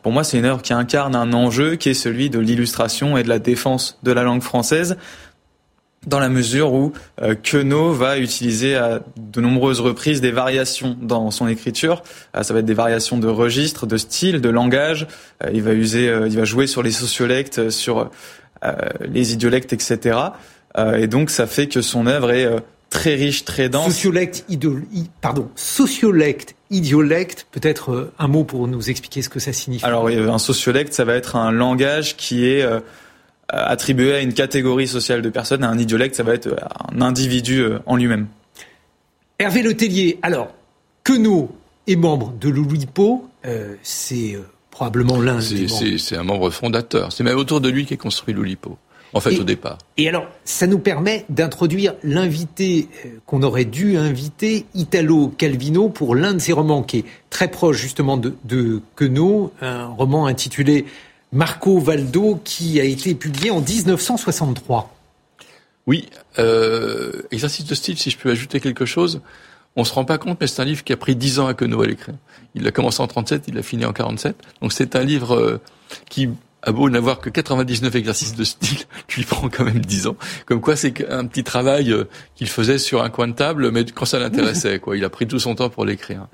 pour 0.01 0.11
moi, 0.11 0.23
c'est 0.23 0.39
une 0.39 0.45
œuvre 0.45 0.61
qui 0.61 0.73
incarne 0.73 1.15
un 1.15 1.33
enjeu 1.33 1.75
qui 1.75 1.89
est 1.89 1.93
celui 1.93 2.29
de 2.29 2.39
l'illustration 2.39 3.17
et 3.17 3.23
de 3.23 3.29
la 3.29 3.39
défense 3.39 3.99
de 4.03 4.11
la 4.11 4.23
langue 4.23 4.41
française 4.41 4.97
dans 6.07 6.19
la 6.19 6.29
mesure 6.29 6.73
où 6.73 6.93
euh, 7.21 7.35
Queneau 7.35 7.91
va 7.91 8.17
utiliser 8.17 8.75
à 8.75 9.01
de 9.17 9.41
nombreuses 9.41 9.81
reprises 9.81 10.21
des 10.21 10.31
variations 10.31 10.97
dans 11.01 11.29
son 11.31 11.47
écriture. 11.47 12.03
Euh, 12.35 12.43
ça 12.43 12.53
va 12.53 12.61
être 12.61 12.65
des 12.65 12.73
variations 12.73 13.17
de 13.17 13.27
registre, 13.27 13.85
de 13.85 13.97
style, 13.97 14.41
de 14.41 14.49
langage. 14.49 15.07
Euh, 15.43 15.49
il 15.53 15.61
va 15.61 15.73
user, 15.73 16.19
il 16.27 16.37
va 16.37 16.45
jouer 16.45 16.67
sur 16.67 16.83
les 16.83 16.91
sociolectes, 16.91 17.69
sur 17.69 18.09
les 19.01 19.31
idiolectes, 19.31 19.71
etc. 19.71 20.19
et 20.97 21.07
donc 21.07 21.29
ça 21.29 21.47
fait 21.47 21.67
que 21.67 21.81
son 21.81 22.07
œuvre 22.07 22.31
est 22.31 22.49
très 22.89 23.15
riche, 23.15 23.45
très 23.45 23.69
dense. 23.69 23.85
Sociolecte, 23.85 24.45
pardon, 25.21 25.49
sociolecte, 25.55 26.55
idiolecte, 26.69 27.47
peut-être 27.51 28.11
un 28.19 28.27
mot 28.27 28.43
pour 28.43 28.67
nous 28.67 28.89
expliquer 28.89 29.21
ce 29.21 29.29
que 29.29 29.39
ça 29.39 29.53
signifie. 29.53 29.85
Alors 29.85 30.07
un 30.07 30.39
sociolecte, 30.39 30.93
ça 30.93 31.05
va 31.05 31.15
être 31.15 31.35
un 31.35 31.51
langage 31.51 32.17
qui 32.17 32.45
est 32.45 32.61
euh, 32.61 32.79
attribué 33.49 34.13
à 34.13 34.21
une 34.21 34.33
catégorie 34.33 34.87
sociale 34.87 35.21
de 35.21 35.29
personnes. 35.29 35.63
Un 35.63 35.77
idiolecte, 35.77 36.15
ça 36.15 36.23
va 36.23 36.33
être 36.33 36.49
un 36.91 37.01
individu 37.01 37.61
euh, 37.61 37.79
en 37.85 37.95
lui-même. 37.95 38.27
Hervé 39.37 39.61
Letellier, 39.61 40.19
alors, 40.21 40.53
Queneau 41.03 41.55
est 41.87 41.95
membre 41.95 42.33
de 42.39 42.49
l'Oulipo, 42.49 43.29
euh, 43.45 43.75
c'est 43.81 44.37
probablement 44.69 45.19
l'un 45.19 45.39
des 45.39 45.67
membres. 45.67 45.97
C'est 45.97 46.17
un 46.17 46.23
membre 46.23 46.49
fondateur. 46.49 47.11
C'est 47.11 47.23
même 47.23 47.37
autour 47.37 47.61
de 47.61 47.69
lui 47.69 47.85
qu'est 47.85 47.97
construit 47.97 48.33
l'Oulipo. 48.33 48.77
En 49.13 49.19
fait, 49.19 49.37
au 49.39 49.43
départ. 49.43 49.77
Et 49.97 50.07
alors, 50.07 50.27
ça 50.45 50.67
nous 50.67 50.77
permet 50.79 51.25
d'introduire 51.29 51.95
l'invité 52.03 52.87
qu'on 53.25 53.41
aurait 53.41 53.65
dû 53.65 53.97
inviter, 53.97 54.65
Italo 54.75 55.33
Calvino, 55.35 55.89
pour 55.89 56.15
l'un 56.15 56.35
de 56.35 56.39
ses 56.39 56.53
romans 56.53 56.83
qui 56.83 56.99
est 56.99 57.05
très 57.29 57.49
proche 57.49 57.77
justement 57.77 58.17
de, 58.17 58.35
de 58.43 58.81
Queneau, 58.95 59.51
un 59.61 59.87
roman 59.87 60.27
intitulé 60.27 60.85
Marco 61.31 61.79
Valdo 61.79 62.39
qui 62.43 62.79
a 62.79 62.83
été 62.83 63.15
publié 63.15 63.51
en 63.51 63.61
1963. 63.61 64.93
Oui, 65.87 66.07
euh, 66.37 67.23
exercice 67.31 67.65
de 67.65 67.75
style, 67.75 67.97
si 67.97 68.09
je 68.09 68.17
peux 68.17 68.29
ajouter 68.29 68.59
quelque 68.59 68.85
chose, 68.85 69.21
on 69.75 69.83
se 69.83 69.93
rend 69.93 70.05
pas 70.05 70.17
compte, 70.17 70.37
mais 70.41 70.47
c'est 70.47 70.61
un 70.61 70.65
livre 70.65 70.83
qui 70.83 70.93
a 70.93 70.97
pris 70.97 71.15
10 71.15 71.39
ans 71.39 71.47
à 71.47 71.53
Queneau 71.53 71.81
à 71.81 71.87
l'écrire. 71.87 72.15
Il 72.55 72.67
a 72.67 72.71
commencé 72.71 73.01
en 73.01 73.07
37, 73.07 73.45
il 73.47 73.57
a 73.57 73.63
fini 73.63 73.85
en 73.85 73.93
47. 73.93 74.35
Donc 74.61 74.73
c'est 74.73 74.95
un 74.95 75.03
livre 75.03 75.35
euh, 75.35 75.61
qui 76.09 76.29
a 76.61 76.71
beau 76.71 76.89
n'avoir 76.89 77.19
que 77.19 77.29
99 77.29 77.95
exercices 77.95 78.35
de 78.35 78.43
style, 78.43 78.79
lui 79.15 79.23
prend 79.23 79.49
quand 79.49 79.63
même 79.63 79.79
10 79.79 80.07
ans. 80.07 80.15
Comme 80.45 80.61
quoi, 80.61 80.75
c'est 80.75 81.09
un 81.09 81.25
petit 81.25 81.43
travail 81.43 81.91
euh, 81.91 82.05
qu'il 82.35 82.47
faisait 82.47 82.77
sur 82.77 83.03
un 83.03 83.09
coin 83.09 83.27
de 83.27 83.33
table, 83.33 83.71
mais 83.71 83.85
quand 83.85 84.05
ça 84.05 84.19
l'intéressait, 84.19 84.79
quoi. 84.81 84.97
Il 84.97 85.05
a 85.05 85.09
pris 85.09 85.27
tout 85.27 85.39
son 85.39 85.55
temps 85.55 85.69
pour 85.69 85.85
l'écrire. 85.85 86.27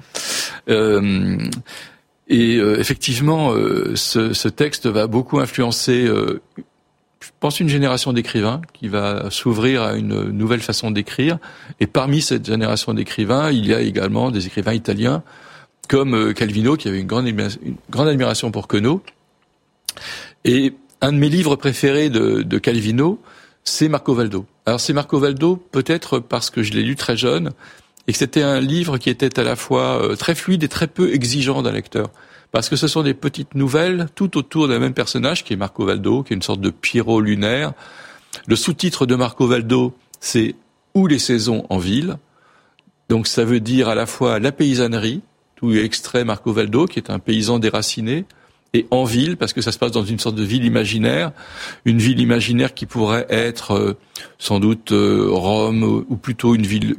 Euh, 0.69 1.37
et 2.27 2.55
euh, 2.55 2.79
effectivement, 2.79 3.53
euh, 3.53 3.95
ce, 3.95 4.33
ce, 4.33 4.47
texte 4.47 4.87
va 4.87 5.05
beaucoup 5.07 5.39
influencer, 5.39 6.05
euh, 6.05 6.41
je 7.19 7.29
pense, 7.39 7.59
une 7.59 7.69
génération 7.69 8.13
d'écrivains 8.13 8.61
qui 8.73 8.87
va 8.87 9.29
s'ouvrir 9.29 9.83
à 9.83 9.95
une 9.95 10.31
nouvelle 10.31 10.61
façon 10.61 10.89
d'écrire. 10.89 11.37
Et 11.79 11.87
parmi 11.87 12.21
cette 12.21 12.45
génération 12.45 12.93
d'écrivains, 12.93 13.51
il 13.51 13.65
y 13.67 13.73
a 13.73 13.81
également 13.81 14.31
des 14.31 14.47
écrivains 14.47 14.73
italiens 14.73 15.23
comme 15.87 16.33
Calvino, 16.33 16.77
qui 16.77 16.87
avait 16.87 16.99
une 16.99 17.05
grande, 17.05 17.27
une 17.27 17.75
grande 17.91 18.07
admiration 18.07 18.49
pour 18.49 18.67
Queneau. 18.67 19.03
Et 20.43 20.73
un 21.01 21.11
de 21.11 21.17
mes 21.17 21.29
livres 21.29 21.55
préférés 21.55 22.09
de, 22.09 22.57
Calvino, 22.57 23.21
c'est 23.63 23.89
Marco 23.89 24.13
Valdo. 24.13 24.45
Alors 24.65 24.79
c'est 24.79 24.93
Marco 24.93 25.19
Valdo 25.19 25.55
peut-être 25.55 26.19
parce 26.19 26.49
que 26.49 26.63
je 26.63 26.73
l'ai 26.73 26.83
lu 26.83 26.95
très 26.95 27.17
jeune 27.17 27.51
et 28.07 28.11
que 28.11 28.17
c'était 28.17 28.43
un 28.43 28.59
livre 28.59 28.97
qui 28.97 29.09
était 29.09 29.39
à 29.39 29.43
la 29.43 29.55
fois 29.55 30.01
euh, 30.01 30.15
très 30.15 30.35
fluide 30.35 30.63
et 30.63 30.67
très 30.67 30.87
peu 30.87 31.13
exigeant 31.13 31.61
d'un 31.61 31.71
lecteur. 31.71 32.11
Parce 32.51 32.69
que 32.69 32.75
ce 32.75 32.87
sont 32.87 33.03
des 33.03 33.13
petites 33.13 33.55
nouvelles 33.55 34.07
tout 34.15 34.37
autour 34.37 34.67
d'un 34.67 34.79
même 34.79 34.93
personnage 34.93 35.43
qui 35.43 35.53
est 35.53 35.57
Marco 35.57 35.85
Valdo, 35.85 36.23
qui 36.23 36.33
est 36.33 36.35
une 36.35 36.41
sorte 36.41 36.61
de 36.61 36.69
Pierrot 36.69 37.19
lunaire. 37.19 37.73
Le 38.47 38.55
sous-titre 38.55 39.05
de 39.05 39.15
Marco 39.15 39.47
Valdo, 39.47 39.95
c'est 40.19 40.55
Où 40.93 41.07
les 41.07 41.19
saisons 41.19 41.65
en 41.69 41.77
ville. 41.77 42.17
Donc 43.09 43.27
ça 43.27 43.43
veut 43.43 43.59
dire 43.59 43.89
à 43.89 43.95
la 43.95 44.05
fois 44.05 44.39
la 44.39 44.51
paysannerie, 44.51 45.21
tout 45.55 45.73
extrait 45.73 46.23
Marco 46.23 46.53
Valdo, 46.53 46.85
qui 46.85 46.99
est 46.99 47.09
un 47.09 47.19
paysan 47.19 47.59
déraciné, 47.59 48.25
et 48.75 48.87
en 48.91 49.05
ville, 49.05 49.37
parce 49.37 49.53
que 49.53 49.61
ça 49.61 49.71
se 49.71 49.79
passe 49.79 49.91
dans 49.91 50.03
une 50.03 50.19
sorte 50.19 50.35
de 50.35 50.43
ville 50.43 50.65
imaginaire, 50.65 51.31
une 51.85 51.99
ville 51.99 52.19
imaginaire 52.19 52.73
qui 52.73 52.85
pourrait 52.85 53.25
être 53.29 53.71
euh, 53.71 53.97
sans 54.37 54.59
doute 54.59 54.91
euh, 54.91 55.27
Rome, 55.29 56.05
ou 56.07 56.15
plutôt 56.17 56.55
une 56.55 56.65
ville 56.65 56.95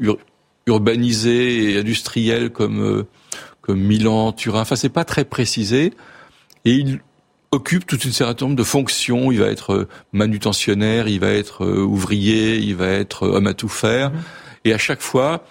urbanisé 0.67 1.73
et 1.73 1.79
industriel 1.79 2.51
comme 2.51 2.83
euh, 2.83 3.03
comme 3.61 3.81
Milan, 3.81 4.33
Turin. 4.33 4.61
Enfin, 4.61 4.77
c'est 4.77 4.89
pas 4.89 5.05
très 5.05 5.25
précisé. 5.25 5.93
Et 6.65 6.71
il 6.71 7.01
occupe 7.51 7.85
toute 7.85 8.05
une 8.05 8.13
série 8.13 8.35
de 8.35 8.63
fonctions. 8.63 9.33
Il 9.33 9.41
va 9.41 9.49
être 9.49 9.89
manutentionnaire, 10.13 11.09
il 11.09 11.21
va 11.21 11.31
être 11.31 11.65
euh, 11.65 11.83
ouvrier, 11.83 12.57
il 12.59 12.77
va 12.77 12.87
être 12.87 13.27
homme 13.27 13.49
à 13.49 13.55
tout 13.55 13.69
faire. 13.69 14.11
Mhm. 14.11 14.21
Et 14.65 14.73
à 14.73 14.79
chaque 14.79 15.01
fois, 15.01 15.45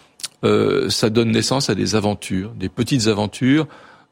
euh, 0.43 0.89
ça 0.89 1.09
donne 1.09 1.31
naissance 1.31 1.69
à 1.69 1.75
des 1.75 1.95
aventures, 1.95 2.51
des 2.51 2.69
petites 2.69 3.07
aventures 3.07 3.67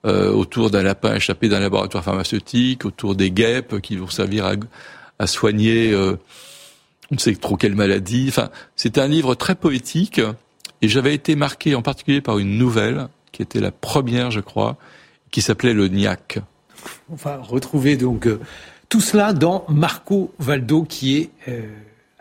euh, 0.05 0.31
autour 0.31 0.69
d'un 0.69 0.83
lapin 0.83 1.15
échappé 1.15 1.49
d'un 1.49 1.59
laboratoire 1.59 2.03
pharmaceutique, 2.03 2.85
autour 2.85 3.15
des 3.15 3.31
guêpes 3.31 3.79
qui 3.81 3.95
vont 3.95 4.09
servir 4.09 4.45
à, 4.45 4.53
à 5.19 5.27
soigner 5.27 5.91
euh, 5.91 6.17
on 7.11 7.15
ne 7.15 7.19
sait 7.19 7.35
trop 7.35 7.57
quelle 7.57 7.75
maladie. 7.75 8.25
Enfin, 8.29 8.49
c'est 8.75 8.97
un 8.97 9.07
livre 9.07 9.35
très 9.35 9.53
poétique 9.55 10.19
et 10.81 10.87
j'avais 10.87 11.13
été 11.13 11.35
marqué 11.35 11.75
en 11.75 11.81
particulier 11.81 12.21
par 12.21 12.39
une 12.39 12.57
nouvelle, 12.57 13.07
qui 13.31 13.41
était 13.41 13.59
la 13.59 13.71
première, 13.71 14.31
je 14.31 14.39
crois, 14.39 14.77
qui 15.31 15.41
s'appelait 15.41 15.73
Le 15.73 15.87
Niac. 15.87 16.39
On 17.09 17.15
va 17.15 17.37
retrouver 17.37 17.97
donc 17.97 18.27
euh, 18.27 18.39
tout 18.89 18.99
cela 18.99 19.33
dans 19.33 19.65
Marco 19.69 20.33
Valdo, 20.39 20.83
qui 20.83 21.17
est 21.17 21.29
euh, 21.47 21.61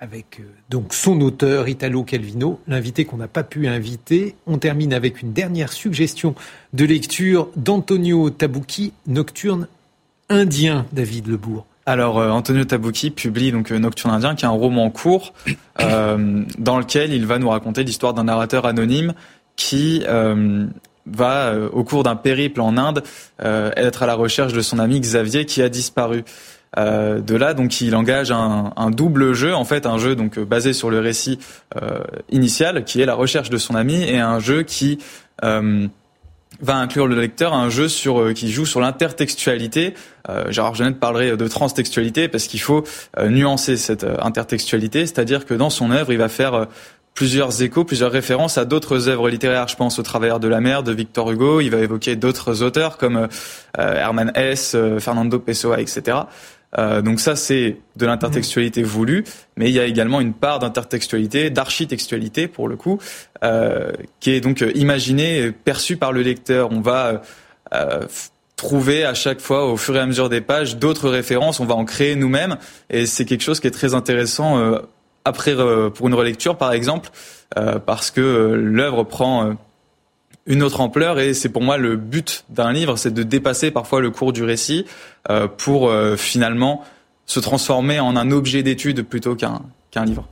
avec 0.03 0.41
euh, 0.41 0.43
donc 0.69 0.93
son 0.93 1.21
auteur 1.21 1.69
Italo 1.69 2.03
Calvino, 2.03 2.61
l'invité 2.67 3.05
qu'on 3.05 3.19
n'a 3.19 3.29
pas 3.29 3.45
pu 3.45 3.69
inviter. 3.69 4.35
On 4.49 4.59
termine 4.59 4.93
avec 4.93 5.23
une 5.23 5.33
dernière 5.33 5.73
suggestion 5.73 6.35
de 6.73 6.85
lecture 6.85 7.49
d'Antonio 7.55 8.29
Tabucchi, 8.29 8.93
Nocturne 9.07 9.69
indien, 10.29 10.87
David 10.93 11.29
Lebourg. 11.29 11.67
Alors 11.87 12.19
euh, 12.19 12.31
Antonio 12.31 12.65
Tabucchi 12.65 13.13
publie 13.13 13.53
donc 13.53 13.71
euh, 13.71 13.79
Nocturne 13.79 14.13
indien, 14.13 14.35
qui 14.35 14.45
est 14.45 14.49
un 14.49 14.51
roman 14.51 14.91
court 14.91 15.35
dans 15.79 16.79
lequel 16.79 17.13
il 17.13 17.25
va 17.25 17.39
nous 17.39 17.49
raconter 17.49 17.85
l'histoire 17.85 18.13
d'un 18.13 18.25
narrateur 18.25 18.67
anonyme 18.67 19.15
qui 19.55 20.03
va, 21.05 21.55
au 21.73 21.85
cours 21.85 22.03
d'un 22.05 22.17
périple 22.17 22.61
en 22.61 22.77
Inde, 22.77 23.03
être 23.39 24.03
à 24.03 24.07
la 24.07 24.15
recherche 24.15 24.53
de 24.53 24.61
son 24.61 24.79
ami 24.79 24.99
Xavier 24.99 25.45
qui 25.45 25.61
a 25.61 25.69
disparu. 25.69 26.25
De 26.77 27.37
là, 27.37 27.55
donc, 27.55 27.81
il 27.81 27.95
engage 27.95 28.31
un, 28.31 28.91
double 28.91 29.35
jeu, 29.35 29.55
en 29.55 29.65
fait, 29.65 29.87
un 29.87 29.99
jeu 29.99 30.17
donc 30.17 30.39
basé 30.39 30.73
sur 30.73 30.91
le 30.91 31.01
récit 31.01 31.39
initial, 32.31 32.85
qui 32.85 33.01
est 33.01 33.07
la 33.07 33.15
recherche 33.15 33.51
de 33.51 33.59
son 33.59 33.75
ami, 33.75 34.03
et 34.03 34.19
un 34.19 34.39
jeu 34.39 34.63
qui 34.63 34.99
va 36.63 36.77
inclure 36.77 37.07
le 37.07 37.21
lecteur 37.21 37.53
un 37.53 37.69
jeu 37.69 37.89
euh, 38.07 38.33
qui 38.33 38.51
joue 38.51 38.65
sur 38.65 38.81
l'intertextualité. 38.81 39.95
Euh, 40.29 40.51
Gérard 40.51 40.75
Genette 40.75 41.01
parlerait 41.01 41.37
de 41.37 41.49
transtextualité 41.49 42.29
parce 42.29 42.47
qu'il 42.47 42.61
faut 42.61 42.85
euh, 43.19 43.29
nuancer 43.29 43.77
cette 43.77 44.05
euh, 44.05 44.17
intertextualité, 44.23 45.01
c'est-à-dire 45.01 45.45
que 45.45 45.55
dans 45.55 45.71
son 45.71 45.91
œuvre, 45.91 46.13
il 46.13 46.19
va 46.19 46.29
faire 46.29 46.67
plusieurs 47.15 47.63
échos, 47.63 47.85
plusieurs 47.85 48.13
références 48.13 48.57
à 48.57 48.65
d'autres 48.65 49.09
œuvres 49.09 49.29
littéraires. 49.29 49.69
Je 49.69 49.77
pense 49.77 49.99
au 49.99 50.03
Travailleur 50.03 50.41
de 50.41 50.49
la 50.49 50.61
mer 50.61 50.83
de 50.83 50.93
Victor 50.93 51.31
Hugo. 51.31 51.61
Il 51.61 51.71
va 51.71 51.79
évoquer 51.79 52.17
d'autres 52.17 52.63
auteurs 52.63 52.97
comme 52.97 53.29
Hermann 53.77 54.33
Hesse, 54.35 54.77
Fernando 54.99 55.39
Pessoa, 55.39 55.79
etc. 55.79 56.21
Euh, 56.79 57.03
donc 57.03 57.21
ça, 57.21 57.37
c'est 57.37 57.77
de 57.97 58.07
l'intertextualité 58.07 58.83
voulue, 58.83 59.25
mais 59.57 59.69
il 59.69 59.75
y 59.75 59.81
a 59.81 59.85
également 59.85 60.21
une 60.21 60.33
part 60.33 60.59
d'intertextualité, 60.59 61.51
d'architextualité 61.51 62.49
pour 62.49 62.69
le 62.69 62.77
coup, 62.77 62.99
euh, 63.45 63.93
qui 64.21 64.31
est 64.31 64.41
donc 64.41 64.65
imaginée, 64.75 65.53
perçue 65.53 65.97
par 65.97 66.13
le 66.13 66.23
lecteur. 66.23 66.71
On 66.73 66.81
va 66.81 67.23
euh, 67.75 68.07
trouver 68.57 69.05
à 69.05 69.15
chaque 69.15 69.41
fois, 69.41 69.67
au 69.71 69.77
fur 69.77 69.97
et 69.97 70.01
à 70.01 70.07
mesure 70.07 70.29
des 70.29 70.41
pages, 70.41 70.77
d'autres 70.77 71.11
références. 71.11 71.61
On 71.61 71.67
va 71.67 71.75
en 71.75 71.85
créer 71.85 72.17
nous-mêmes, 72.17 72.57
et 72.89 73.07
c'est 73.07 73.25
quelque 73.25 73.43
chose 73.43 73.61
qui 73.61 73.67
est 73.67 73.73
très 73.73 73.95
intéressant 73.95 74.59
euh, 74.59 74.79
après 75.25 75.55
pour 75.95 76.09
une 76.09 76.15
relecture, 76.15 76.57
par 76.57 76.73
exemple, 76.73 77.11
parce 77.87 78.11
que 78.11 78.21
l'œuvre 78.21 79.05
prend 79.05 79.55
une 80.47 80.63
autre 80.63 80.81
ampleur 80.81 81.21
et 81.21 81.35
c'est 81.35 81.49
pour 81.49 81.63
moi 81.63 81.77
le 81.77 81.97
but 81.97 82.45
d'un 82.49 82.73
livre, 82.73 82.97
c'est 82.97 83.13
de 83.15 83.23
dépasser 83.23 83.71
parfois 83.71 84.01
le 84.01 84.11
cours 84.11 84.33
du 84.33 84.43
récit 84.43 84.87
euh, 85.31 85.47
pour 85.49 85.89
euh, 85.89 86.17
finalement 86.17 86.83
se 87.27 87.41
transformer 87.41 88.01
en 88.01 88.17
un 88.17 88.31
objet 88.31 88.63
d'étude 88.63 89.03
plutôt 89.03 89.37
qu'un 89.37 89.63
qu'un 89.91 90.05
livre. 90.05 90.27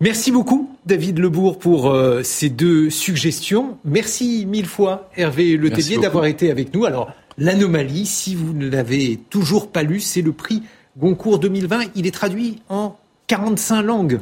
Merci 0.00 0.30
beaucoup 0.30 0.70
David 0.86 1.18
Lebourg 1.18 1.58
pour 1.58 1.90
euh, 1.90 2.22
ces 2.22 2.48
deux 2.48 2.90
suggestions. 2.90 3.78
Merci 3.84 4.46
mille 4.46 4.66
fois 4.66 5.10
Hervé 5.16 5.56
Letellier 5.56 5.98
d'avoir 5.98 6.26
été 6.26 6.50
avec 6.50 6.74
nous. 6.74 6.84
Alors 6.84 7.12
L'anomalie, 7.38 8.06
si 8.06 8.34
vous 8.34 8.54
ne 8.54 8.68
l'avez 8.68 9.20
toujours 9.28 9.70
pas 9.70 9.82
lu, 9.82 10.00
c'est 10.00 10.22
le 10.22 10.32
prix 10.32 10.62
Goncourt 10.96 11.38
2020. 11.38 11.90
Il 11.94 12.06
est 12.06 12.10
traduit 12.10 12.62
en 12.70 12.96
45 13.26 13.82
langues. 13.82 14.20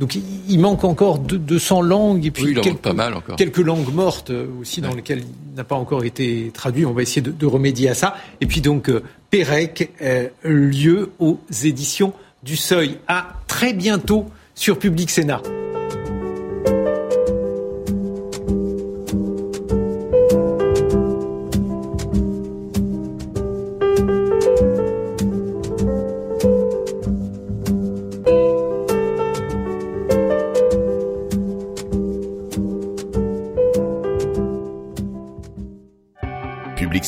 Donc 0.00 0.18
il 0.48 0.58
manque 0.58 0.82
encore 0.84 1.18
200 1.18 1.82
langues 1.82 2.24
et 2.24 2.30
puis 2.30 2.54
quelques, 2.54 2.78
pas 2.78 2.94
mal 2.94 3.12
encore. 3.12 3.36
quelques 3.36 3.58
langues 3.58 3.92
mortes 3.92 4.30
euh, 4.30 4.46
aussi 4.58 4.80
dans 4.80 4.94
lesquelles 4.94 5.20
il 5.20 5.56
n'a 5.56 5.62
pas 5.62 5.76
encore 5.76 6.04
été 6.04 6.50
traduit. 6.54 6.86
On 6.86 6.94
va 6.94 7.02
essayer 7.02 7.20
de, 7.20 7.46
remédier 7.46 7.90
à 7.90 7.94
ça. 7.94 8.16
Et 8.40 8.46
puis 8.46 8.62
donc 8.62 8.88
euh, 8.88 9.02
Pérec, 9.28 9.92
euh, 10.00 10.28
lieu 10.42 11.10
aux 11.18 11.38
éditions 11.64 12.14
du 12.42 12.56
Seuil. 12.56 12.96
À 13.08 13.34
très 13.46 13.74
bientôt 13.74 14.24
sur 14.54 14.78
Public 14.78 15.10
Sénat. 15.10 15.42